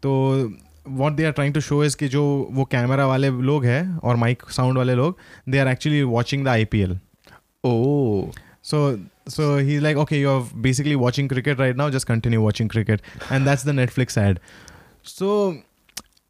तो 0.02 0.12
What 0.89 1.13
they 1.13 1.25
are 1.25 1.31
trying 1.31 1.53
to 1.53 1.61
show 1.67 1.83
is 1.83 1.95
कि 1.95 2.07
जो 2.15 2.23
वो 2.51 2.63
कैमरा 2.71 3.05
वाले 3.07 3.29
लोग 3.51 3.65
हैं 3.65 3.83
और 3.97 4.15
माइक 4.23 4.43
साउंड 4.57 4.77
वाले 4.77 4.95
लोग 4.95 5.17
they 5.49 5.59
are 5.59 5.67
actually 5.67 6.01
watching 6.15 6.43
the 6.45 6.47
I 6.47 6.65
P 6.75 6.81
L 6.81 6.97
oh 7.65 7.75
So 8.67 8.77
so 9.33 9.47
he's 9.65 9.81
like, 9.85 9.97
okay, 10.03 10.19
you're 10.19 10.43
basically 10.61 10.95
watching 11.01 11.27
cricket 11.31 11.59
right 11.63 11.75
now. 11.81 11.85
Just 11.95 12.07
continue 12.11 12.39
watching 12.45 12.69
cricket, 12.75 13.03
and 13.35 13.49
that's 13.49 13.65
the 13.67 13.75
Netflix 13.79 14.17
ad. 14.21 14.39
So 15.11 15.27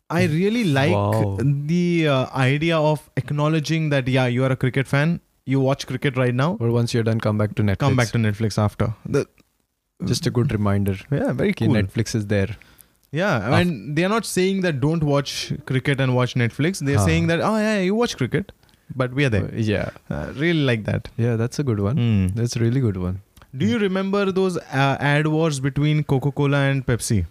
I 0.10 0.24
really 0.34 0.64
like 0.78 0.96
Wow. 0.96 1.38
the 1.70 1.80
uh, 2.16 2.18
idea 2.42 2.80
of 2.90 3.06
acknowledging 3.22 3.88
that 3.94 4.12
yeah, 4.16 4.28
you 4.34 4.44
are 4.48 4.52
a 4.56 4.60
cricket 4.66 4.92
fan. 4.92 5.14
You 5.54 5.62
watch 5.68 5.88
cricket 5.94 6.20
right 6.24 6.38
now. 6.42 6.50
Or 6.66 6.72
once 6.76 6.96
you're 6.98 7.06
done, 7.12 7.24
come 7.28 7.42
back 7.44 7.56
to 7.62 7.68
Netflix. 7.70 7.86
Come 7.86 7.96
back 8.02 8.12
to 8.18 8.22
Netflix 8.26 8.60
after. 8.66 8.90
The, 9.18 9.24
Just 10.00 10.28
a 10.28 10.36
good 10.40 10.52
reminder. 10.58 10.98
yeah, 11.20 11.32
very 11.44 11.54
कि 11.62 11.66
cool. 11.68 11.76
Netflix 11.80 12.20
is 12.22 12.28
there. 12.36 12.58
Yeah, 13.13 13.59
and 13.59 13.97
they 13.97 14.05
are 14.05 14.09
not 14.09 14.25
saying 14.25 14.61
that 14.63 14.81
don't 14.81 15.03
watch 15.03 15.53
cricket 15.67 16.01
and 16.01 16.15
watch 16.15 16.35
Netflix. 16.35 16.79
They're 16.79 16.99
Huh. 16.99 17.07
saying 17.07 17.27
that 17.27 17.41
oh 17.41 17.57
yeah, 17.57 17.81
you 17.81 17.95
watch 17.97 18.17
cricket, 18.17 18.53
but 18.95 19.13
we 19.13 19.25
are 19.25 19.29
there. 19.31 19.51
Yeah. 19.55 19.91
Uh, 20.09 20.33
really 20.37 20.63
like 20.71 20.85
that. 20.85 21.09
Yeah, 21.17 21.35
that's 21.37 21.59
a 21.59 21.65
good 21.65 21.81
one. 21.81 21.97
Hmm. 21.97 22.27
That's 22.41 22.55
a 22.57 22.61
really 22.61 22.81
good 22.81 22.97
one. 22.97 23.21
Do 23.57 23.67
you 23.67 23.79
remember 23.79 24.31
those 24.31 24.57
uh, 24.59 24.97
ad 25.01 25.27
wars 25.27 25.59
between 25.59 26.05
Coca-Cola 26.05 26.59
and 26.71 26.87
Pepsi? 26.87 27.27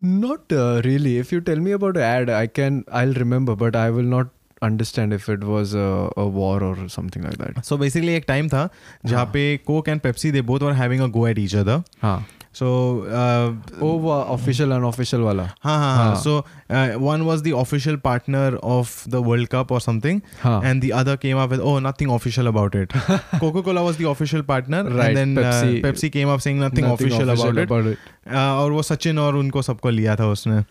Not 0.00 0.52
uh, 0.52 0.82
really. 0.84 1.16
If 1.18 1.32
you 1.32 1.40
tell 1.40 1.56
me 1.56 1.72
about 1.72 1.96
an 1.96 2.02
ad, 2.02 2.30
I 2.30 2.46
can, 2.46 2.84
I'll 2.92 3.14
remember, 3.14 3.56
but 3.56 3.74
I 3.74 3.88
will 3.90 4.02
not 4.16 4.28
understand 4.62 5.12
if 5.12 5.28
it 5.28 5.44
was 5.44 5.74
a, 5.74 6.10
a 6.16 6.26
war 6.26 6.62
or 6.62 6.88
something 6.88 7.22
like 7.22 7.38
that. 7.38 7.64
So 7.64 7.76
basically 7.76 8.14
एक 8.14 8.26
time 8.26 8.48
था 8.48 8.68
जहाँ 9.06 9.24
हाँ. 9.24 9.32
पे 9.32 9.60
Coke 9.66 9.88
and 9.88 10.02
Pepsi 10.02 10.32
they 10.32 10.40
both 10.40 10.62
were 10.62 10.74
having 10.74 11.00
a 11.00 11.08
go 11.08 11.26
at 11.26 11.38
each 11.38 11.54
other. 11.54 11.82
हाँ. 12.02 12.24
So 12.58 12.68
uh, 13.04 13.52
Oh, 13.80 13.98
वो 14.02 14.12
official 14.34 14.72
unofficial 14.72 15.20
वाला. 15.24 15.42
हाँ 15.64 15.78
हाँ 15.78 15.96
हाँ. 15.96 16.06
हाँ. 16.06 16.22
So 16.22 16.44
uh, 16.70 16.98
one 16.98 17.24
was 17.26 17.42
the 17.42 17.52
official 17.56 17.98
partner 17.98 18.56
of 18.62 19.04
the 19.06 19.20
World 19.22 19.50
Cup 19.50 19.70
or 19.70 19.80
something, 19.80 20.22
हाँ. 20.42 20.62
and 20.64 20.82
the 20.82 20.92
other 20.92 21.16
came 21.16 21.36
up 21.36 21.50
with 21.50 21.60
oh 21.60 21.78
nothing 21.78 22.10
official 22.10 22.46
about 22.48 22.74
it. 22.74 22.90
Coca-Cola 23.38 23.84
was 23.84 23.98
the 23.98 24.08
official 24.08 24.42
partner, 24.42 24.82
Right, 24.84 25.08
and 25.08 25.16
then 25.16 25.34
Pepsi- 25.36 25.78
uh, 25.78 25.86
Pepsi 25.86 26.10
came 26.10 26.28
up 26.28 26.40
saying 26.40 26.58
nothing, 26.58 26.84
nothing 26.84 27.06
official, 27.12 27.30
official 27.30 27.50
about 27.58 27.70
about 27.70 27.86
it. 27.92 27.98
it. 28.26 28.32
Uh, 28.32 28.64
और 28.64 28.72
वो 28.72 28.82
सचिन 28.82 29.18
और 29.18 29.36
उनको 29.36 29.62
सबको 29.62 29.90
लिया 29.90 30.16
था 30.16 30.26
उसने 30.32 30.64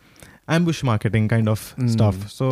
ambush 0.58 0.84
marketing 0.84 1.28
kind 1.30 1.48
of 1.48 1.70
Hmm. 1.78 1.88
stuff. 1.88 2.28
So 2.32 2.52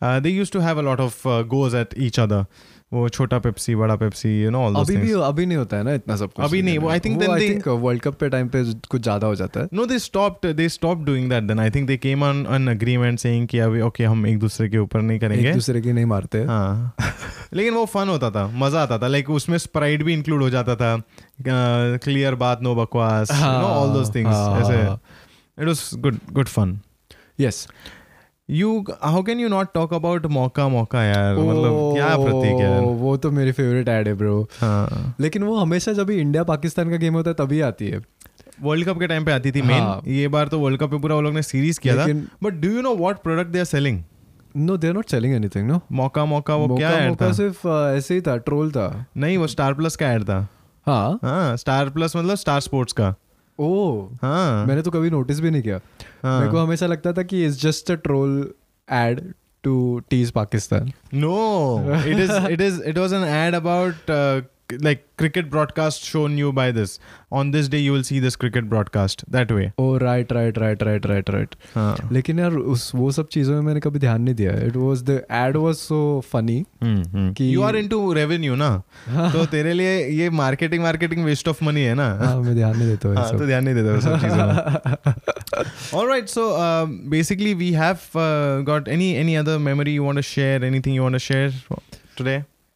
uh, 0.00 0.20
they 0.20 0.32
used 0.38 0.52
to 0.52 0.60
have 0.60 0.78
a 0.78 0.88
lot 0.88 1.00
of 1.00 1.20
uh, 1.26 1.42
goes 1.54 1.82
at 1.82 2.00
each 2.08 2.24
other. 2.26 2.46
वो 2.92 3.08
छोटा 3.08 3.38
पेप्सी 3.44 3.74
बड़ा 3.74 3.94
Pepsi 3.96 4.28
you 4.42 4.50
know 4.50 4.58
all 4.64 4.74
those 4.74 4.90
अभी 4.90 4.96
भी 4.96 5.12
अभी 5.28 5.46
नहीं 5.46 5.56
होता 5.58 5.76
है 5.76 5.82
ना 5.84 5.92
इतना 5.94 6.16
सब 6.16 6.32
कुछ 6.32 6.44
अभी 6.44 6.60
नहीं, 6.62 6.78
वो 6.78 6.90
I 6.90 6.98
think 7.06 7.18
then 7.20 7.30
I 7.30 7.48
think 7.48 7.66
world 7.68 8.02
cup 8.02 8.14
पे 8.18 8.28
टाइम 8.28 8.48
पे 8.48 8.62
कुछ 8.90 9.02
ज़्यादा 9.02 9.26
हो 9.26 9.34
जाता 9.34 9.60
है। 9.60 9.68
No 9.72 9.86
they 9.86 9.98
stopped 9.98 10.52
they 10.56 10.68
stop 10.68 11.02
doing 11.04 11.28
that 11.30 11.44
then 11.44 11.60
I 11.60 11.70
think 11.70 11.86
they 11.86 11.96
came 11.96 12.22
on 12.22 12.46
an 12.50 12.68
agreement 12.68 13.18
saying 13.18 13.48
कि 13.48 13.58
अभी 13.58 13.80
ओके 13.80 14.04
हम 14.04 14.26
एक 14.26 14.38
दूसरे 14.38 14.68
के 14.68 14.78
ऊपर 14.78 15.02
नहीं 15.02 15.18
करेंगे। 15.18 15.48
एक 15.48 15.54
दूसरे 15.54 15.80
की 15.80 15.92
नहीं 15.92 16.04
मारते। 16.04 16.44
हाँ। 16.44 16.94
लेकिन 17.54 17.74
वो 17.74 17.84
फन 17.86 18.08
होता 18.08 18.30
था 18.30 18.46
मज़ा 18.54 18.82
आता 18.82 18.98
था। 18.98 19.08
लाइक 19.08 19.30
उसमें 19.30 19.58
स्प्राइट 19.58 20.02
भी 20.02 20.12
इंक्लूड 20.14 20.42
हो 20.42 20.50
जाता 20.50 20.76
था। 20.76 20.96
क्लियर 21.42 22.34
बात 22.44 22.62
नो 22.62 22.74
बकवास 22.74 23.30
you 23.32 23.36
know 23.36 23.66
all 23.66 23.92
those 23.94 24.14
things 24.14 24.36
ऐसे. 24.62 24.82
It 25.62 25.66
was 25.66 25.90
good 25.94 26.18
good 26.32 26.48
fun 26.48 26.78
yes 27.40 27.66
you 28.50 28.84
how 29.02 29.22
can 29.22 29.40
you 29.40 29.48
not 29.48 29.68
talk 29.74 29.94
about 29.94 30.26
Mauka 30.26 30.68
Mauka 30.68 31.02
यार 31.04 31.36
मतलब 31.36 31.94
क्या 31.94 32.08
प्रतीक 32.16 32.60
है 32.60 32.80
वो 32.80 33.16
तो 33.16 33.30
मेरी 33.30 33.52
फेवरेट 33.52 33.88
एड 33.88 34.08
है 34.08 34.14
ब्रो 34.14 34.42
हाँ। 34.60 35.14
लेकिन 35.20 35.42
वो 35.42 35.56
हमेशा 35.56 35.92
जब 35.92 36.06
भी 36.06 36.16
इंडिया 36.16 36.44
पाकिस्तान 36.44 36.90
का 36.90 36.96
गेम 36.96 37.14
होता 37.14 37.30
है 37.30 37.34
तभी 37.34 37.60
आती 37.60 37.88
है। 37.88 38.00
वर्ल्ड 38.62 38.86
कप 38.86 38.98
के 38.98 39.06
टाइम 39.06 39.24
पे 39.24 39.32
आती 39.32 39.52
थी 39.52 39.60
हाँ. 39.60 40.02
ये 40.06 40.28
बार 40.28 40.48
तो 40.48 40.60
वर्ल्ड 40.60 40.80
कप 40.80 40.90
पे 40.90 40.98
पूरा 40.98 41.14
वो 41.14 41.20
लोग 41.20 41.34
ने 41.34 41.42
सीरीज़ 41.42 41.80
किया 41.80 41.96
था। 41.96 42.12
But 42.42 42.52
do 42.52 42.68
you 42.68 42.82
know 42.82 42.94
what 42.96 43.22
product 43.22 43.50
they 43.50 43.58
are 43.58 43.64
selling 43.64 44.02
no 44.56 44.76
they 44.76 44.88
are 44.88 44.94
not 44.94 45.08
selling 45.08 45.34
anything 45.34 45.68
no 45.68 45.80
Mauka 45.92 46.24
Mauka 46.24 46.54
वो 46.54 46.76
क्या 46.76 46.90
ऐड 46.90 47.20
था? 47.22 47.32
सिर्फ़ 47.32 47.68
uh, 47.68 47.96
ऐसे 47.96 48.14
ही 48.14 48.20
था 48.20 48.36
ट्रोल 48.36 48.70
था। 48.70 49.06
नहीं 49.16 49.38
वो 49.38 49.46
स्टार 49.46 49.74
प्लस 49.74 49.96
का 49.96 50.06
ऐड 50.06 50.22
था। 50.22 50.46
हाँ। 50.86 51.18
हाँ 51.22 51.56
स्टार 51.56 51.88
प्लस 51.90 52.16
मतलब 52.16 52.34
स्टार 52.34 52.60
स्पोर्ट्स 52.60 52.92
का। 52.92 53.14
ओ 53.60 54.08
हाँ। 54.22 54.66
मैंने 54.66 54.82
तो 54.82 54.90
कभी 54.90 55.10
नोटिस 55.10 55.40
भी 55.40 55.50
नहीं 55.50 55.62
किया। 55.62 55.80
हाँ. 56.22 56.40
मेरे 56.40 56.52
को 56.52 56.58
हमेशा 56.58 56.86
लगता 56.86 57.12
था 57.12 57.22
कि 57.22 57.44
is 57.44 57.60
just 57.60 57.90
a 57.90 57.94
troll 57.94 58.54
ad 58.92 59.32
to 59.62 60.02
tease 60.10 60.30
Pakistan 60.30 60.92
no 61.14 61.78
it 61.94 62.18
is 62.18 62.32
it 62.32 62.60
is 62.60 62.82
it 62.82 62.98
was 62.98 63.14
an 63.14 63.24
ad 63.24 63.54
uh, 63.54 64.46
like 64.72 65.06
cricket 65.16 65.50
broadcast 65.50 66.04
shown 66.04 66.36
you 66.38 66.52
by 66.52 66.70
this. 66.72 66.98
On 67.30 67.50
this 67.50 67.68
day, 67.68 67.78
you 67.78 67.92
will 67.92 68.02
see 68.02 68.18
this 68.20 68.36
cricket 68.36 68.68
broadcast 68.68 69.24
that 69.30 69.50
way. 69.50 69.72
Oh 69.78 69.96
right 69.98 70.32
right 70.32 70.58
right 70.58 70.82
right 70.82 71.06
right 71.06 71.30
right 71.30 71.54
हाँ. 71.74 72.08
लेकिन 72.12 72.38
यार 72.38 72.52
उस 72.52 72.94
वो 72.94 73.10
सब 73.12 73.28
चीज़ों 73.28 73.54
में 73.54 73.60
मैंने 73.60 73.80
कभी 73.80 73.98
ध्यान 73.98 74.22
नहीं 74.22 74.34
दिया 74.34 74.52
it 74.52 74.76
was 74.76 75.02
the 75.02 75.10
ad 75.32 75.56
was 75.56 75.74
so 75.74 76.24
funny 76.32 76.64
कि- 76.82 77.54
You 77.54 77.62
are 77.62 77.74
into 77.82 78.00
revenue 78.14 78.56
ना 78.56 78.70
तो 79.32 79.46
तेरे 79.46 79.72
लिए 79.72 80.06
ये 80.08 80.30
marketing 80.30 80.82
marketing 80.82 81.24
waste 81.24 81.48
of 81.48 81.64
money 81.64 81.82
है 81.82 81.94
ना 81.94 82.08
हाँ 82.22 82.40
मैं 82.40 82.54
ध्यान 82.54 82.76
नहीं 82.78 82.88
देता 82.88 83.08
हूँ 83.08 83.16
ये 83.16 83.22
हाँ, 83.22 83.38
तो 83.38 83.46
ध्यान 83.46 83.64
नहीं 83.64 83.74
देता 83.74 83.94
वो 83.94 84.00
सब 84.00 84.20
चीज़ों 84.20 84.46
में 84.46 85.94
all 86.00 86.06
right 86.08 86.28
so 86.28 86.56
um, 86.60 87.08
basically 87.08 87.54
we 87.54 87.72
have 87.72 88.00
uh, 88.14 88.60
got 88.62 88.88
any 88.88 89.16
any 89.16 89.36
other 89.36 89.58
memory 89.58 89.92
you 89.92 90.02
want 90.02 90.16
to 90.16 90.22
share 90.22 90.64
anything 90.64 90.94
you 90.94 91.02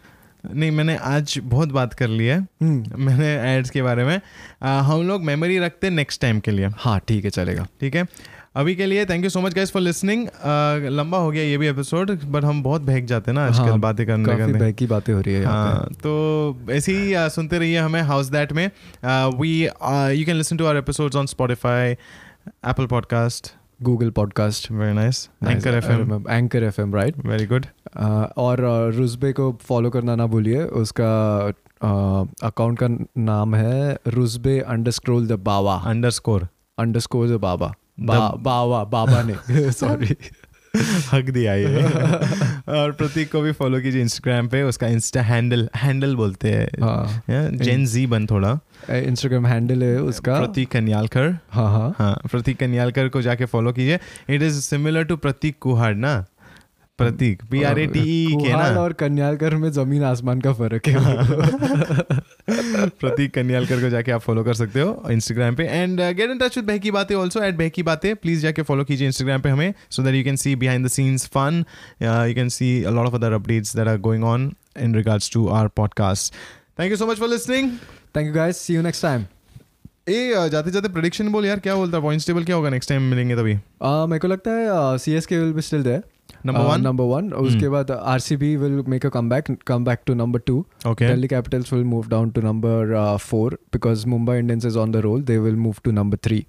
नहीं 0.53 0.71
मैंने 0.71 0.97
आज 0.97 1.39
बहुत 1.43 1.69
बात 1.69 1.93
कर 1.93 2.07
ली 2.07 2.25
है। 2.25 2.47
मैंने 2.61 3.57
एड्स 3.57 3.69
के 3.69 3.81
बारे 3.81 4.03
में। 4.03 4.21
आ, 4.63 4.81
हम 4.81 5.07
लोग 5.07 5.23
मेमोरी 5.23 5.59
रखते 5.59 5.87
हैं 5.87 5.93
नेक्स्ट 5.93 6.21
टाइम 6.21 6.39
के 6.39 6.51
लिए। 6.51 6.67
हाँ 6.77 7.01
ठीक 7.07 7.23
है 7.23 7.29
चलेगा। 7.29 7.67
ठीक 7.79 7.95
है? 7.95 8.07
अभी 8.57 8.73
के 8.75 8.85
लिए 8.85 9.05
thank 9.05 9.23
you 9.23 9.29
so 9.29 9.41
much 9.41 9.53
guys 9.53 9.71
for 9.71 9.81
listening 9.81 10.27
लंबा 10.91 11.17
हो 11.17 11.31
गया 11.31 11.43
ये 11.43 11.57
भी 11.57 11.67
एपिसोड 11.67 12.11
बट 12.25 12.43
हम 12.43 12.61
बहुत 12.63 12.81
बहक 12.81 13.03
जाते 13.03 13.31
हैं 13.31 13.35
ना 13.35 13.45
आजकल 13.45 13.69
हाँ, 13.69 13.79
बातें 13.79 14.05
करने 14.07 14.25
काफ़ी 14.25 14.39
करने। 14.39 14.59
बहकी 14.59 14.85
बातें 14.85 15.13
हो 15.13 15.19
रही 15.21 15.33
है 15.35 15.43
हाँ 15.45 15.89
तो 15.93 16.13
ऐसे 16.71 16.91
ही 16.91 17.13
आ, 17.13 17.27
सुनते 17.27 17.59
रहिए 17.59 17.77
हमें 17.77 18.01
हाउस 18.01 18.27
दैट 18.27 18.53
में। 18.53 18.65
We 19.39 19.51
you 19.63 20.25
can 20.25 20.35
listen 20.35 20.57
to 20.57 20.65
our 20.65 20.77
episodes 20.77 21.15
on 21.15 21.25
Spotify 21.25 21.91
Apple 21.91 22.85
podcast 22.85 23.53
Google 23.83 24.09
podcast 24.09 24.71
very 24.71 24.93
nice 24.93 25.29
anchor 25.47 25.73
F 25.73 25.91
M 25.91 26.25
anchor 26.29 26.63
F 26.63 26.81
M 26.81 26.95
right 26.95 27.25
very 27.25 27.45
good 27.45 27.65
और 28.37 28.65
रुजबे 28.95 29.31
को 29.31 29.51
फॉलो 29.61 29.89
करना 29.89 30.15
ना 30.15 30.25
भूलिए। 30.27 30.63
उसका 30.83 31.15
अकाउंट 32.43 32.79
का 32.83 32.87
नाम 33.23 33.55
है 33.55 33.97
Ruzbeh 34.07 34.59
under 34.59 34.91
scroll 34.91 35.27
the 35.27 35.43
Bawa 35.45 35.81
underscore 36.09 36.47
underscore 36.99 37.27
the 37.27 37.39
Baba 37.41 37.73
बा, 37.99 38.29
बावा 38.37 38.83
बाबा 38.83 39.23
ने। 39.23 39.71
सॉरी 39.71 40.15
हक 41.13 41.23
दिया 41.23 41.53
ये। 41.53 41.83
और 42.69 42.91
प्रतीक 42.91 43.31
को 43.31 43.41
भी 43.41 43.51
फॉलो 43.51 43.79
कीजिए 43.81 44.01
इंस्टाग्राम 44.01 44.47
पे 44.47 44.63
उसका 44.63 44.87
इंस्टा 44.87 45.21
हैंडल 45.21 45.69
हैंडल 45.75 46.15
बोलते 46.15 46.51
हैं। 46.51 46.67
हाँ। 46.81 47.23
जेन 47.51 47.85
जी 47.85 48.07
बन 48.07 48.25
थोड़ा। 48.25 48.59
इंस्टाग्राम 48.91 49.45
हैंडल 49.45 49.83
है 49.83 50.01
उसका। 50.01 50.39
प्रतीक 50.39 50.71
कन्यालकर। 50.71 51.37
हाँ 51.51 51.71
हाँ। 51.71 51.95
हाँ 51.99 52.21
प्रतीक 52.31 52.57
कन्यालकर 52.57 53.09
को 53.09 53.21
जाके 53.21 53.45
फॉलो 53.45 53.73
कीजिए। 53.73 53.99
It 54.29 54.41
is 54.41 54.61
similar 54.61 55.03
to 55.03 55.17
Prateek 55.17 55.57
Kuhad 55.61 55.95
ना? 55.95 56.25
Prateek 56.97 57.41
P 57.51 57.63
R 57.63 57.79
A 57.79 57.85
T 57.87 57.99
E 57.99 58.35
E 58.35 58.51
K 58.53 58.81
और 58.81 58.93
कन्यालकर 58.93 59.55
में 59.55 59.69
ज़मीन 59.71 60.03
आसमान 60.03 60.41
का 60.41 60.53
फ़र्क 60.53 60.87
है। 60.87 60.95
प्रतीक 62.89 63.33
कन्यालकर 63.33 63.81
को 63.81 63.89
जाके 63.89 64.11
आप 64.11 64.21
फॉलो 64.21 64.43
कर 64.43 64.53
सकते 64.53 64.81
हो 64.81 65.03
इंस्टाग्राम 65.11 65.55
पे। 65.55 65.63
And 65.63 66.01
get 66.01 66.29
in 66.29 66.37
touch 66.37 66.57
with 66.57 66.65
Bahki 66.65 66.91
Baatein 66.91 67.15
also 67.15 67.43
eight 67.43 67.55
बहकी 67.55 67.83
बातें। 67.83 68.15
प्लीज़ 68.15 68.41
जाके 68.41 68.61
फॉलो 68.61 68.83
कीजिए 68.83 69.07
इंस्टाग्राम 69.07 69.41
पे 69.41 69.49
हमें 69.49 69.73
so 69.89 70.03
that 70.03 70.15
you 70.15 70.23
can 70.23 70.35
see 70.35 70.55
behind 70.55 70.85
the 70.85 70.89
scenes 70.89 71.25
fun 71.27 71.63
you 72.01 72.35
can 72.35 72.49
see 72.49 72.83
a 72.83 72.89
lot 72.89 73.07
of 73.07 73.15
other 73.15 73.31
updates 73.31 73.75
that 73.75 73.87
are 73.87 73.97
going 73.97 74.23
on 74.23 74.51
in 74.79 74.95
regards 74.95 75.31
to 75.33 75.47
our 75.47 75.67
podcast 75.67 76.33
thank 76.79 76.91
you 76.91 76.97
so 76.97 77.07
much 77.07 77.17
for 77.17 77.29
listening 77.29 77.71
thank 78.15 78.27
you 78.27 78.33
guys 78.33 78.57
see 78.57 78.75
you 78.75 78.81
next 78.81 79.01
time 79.01 79.25
ए 80.09 80.49
जाते 80.51 80.71
जाते 80.71 80.89
prediction 80.89 81.29
बोल 81.29 81.45
यार 81.45 81.59
क्या 81.59 81.75
बोलता? 81.75 81.97
है 81.97 82.03
points 82.03 82.27
table 82.27 82.43
क्या 82.43 82.55
होगा 82.55 82.69
next 82.69 82.89
time 82.89 83.01
मिलेंगे 83.01 83.35
तभी? 83.35 83.53
मेरे 83.83 84.19
को 84.19 84.27
लगता 84.27 84.51
है 84.51 84.97
C 84.97 85.11
S 85.11 85.25
K 85.25 85.39
will 85.39 85.53
be 85.53 85.61
still 85.61 85.83
there 85.83 86.03
number 86.45 87.03
one 87.03 87.31
उसके 87.33 87.69
बाद 87.69 87.91
R 87.91 88.19
C 88.19 88.37
B 88.37 88.55
will 88.57 88.83
make 88.87 89.05
a 89.05 89.09
comeback 89.29 89.55
comeback 89.85 89.99
to 90.07 90.13
number 90.13 90.39
two 90.39 90.65
Delhi 90.85 91.27
Capitals 91.27 91.73
will 91.73 91.83
move 91.85 92.07
down 92.07 92.29
to 92.29 92.41
number 92.41 93.17
four 93.21 93.57
because 93.73 94.07
Mumbai 94.07 94.37
Indians 94.37 94.65
is 94.65 94.77
on 94.77 94.91
the 94.91 95.05
roll 95.05 95.23
they 95.23 95.37
will 95.37 95.55
move 95.55 95.75
to 95.83 95.91
number 95.91 96.17
three 96.17 96.45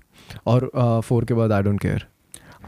और 0.46 0.70
four 1.04 1.24
के 1.24 1.34
बाद 1.34 1.52
I 1.52 1.62
don't 1.62 1.80
care 1.80 2.06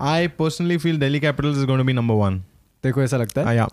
I 0.03 0.29
personally 0.39 0.79
feel 0.79 0.99
Delhi 0.99 1.21
Capitals 1.21 1.59
is 1.59 1.67
going 1.67 1.87
be 1.87 1.93
number 1.93 2.15
one 2.15 2.43
देखो 2.85 3.03
ऐसा 3.03 3.17
लगता 3.17 3.41
है 3.41 3.69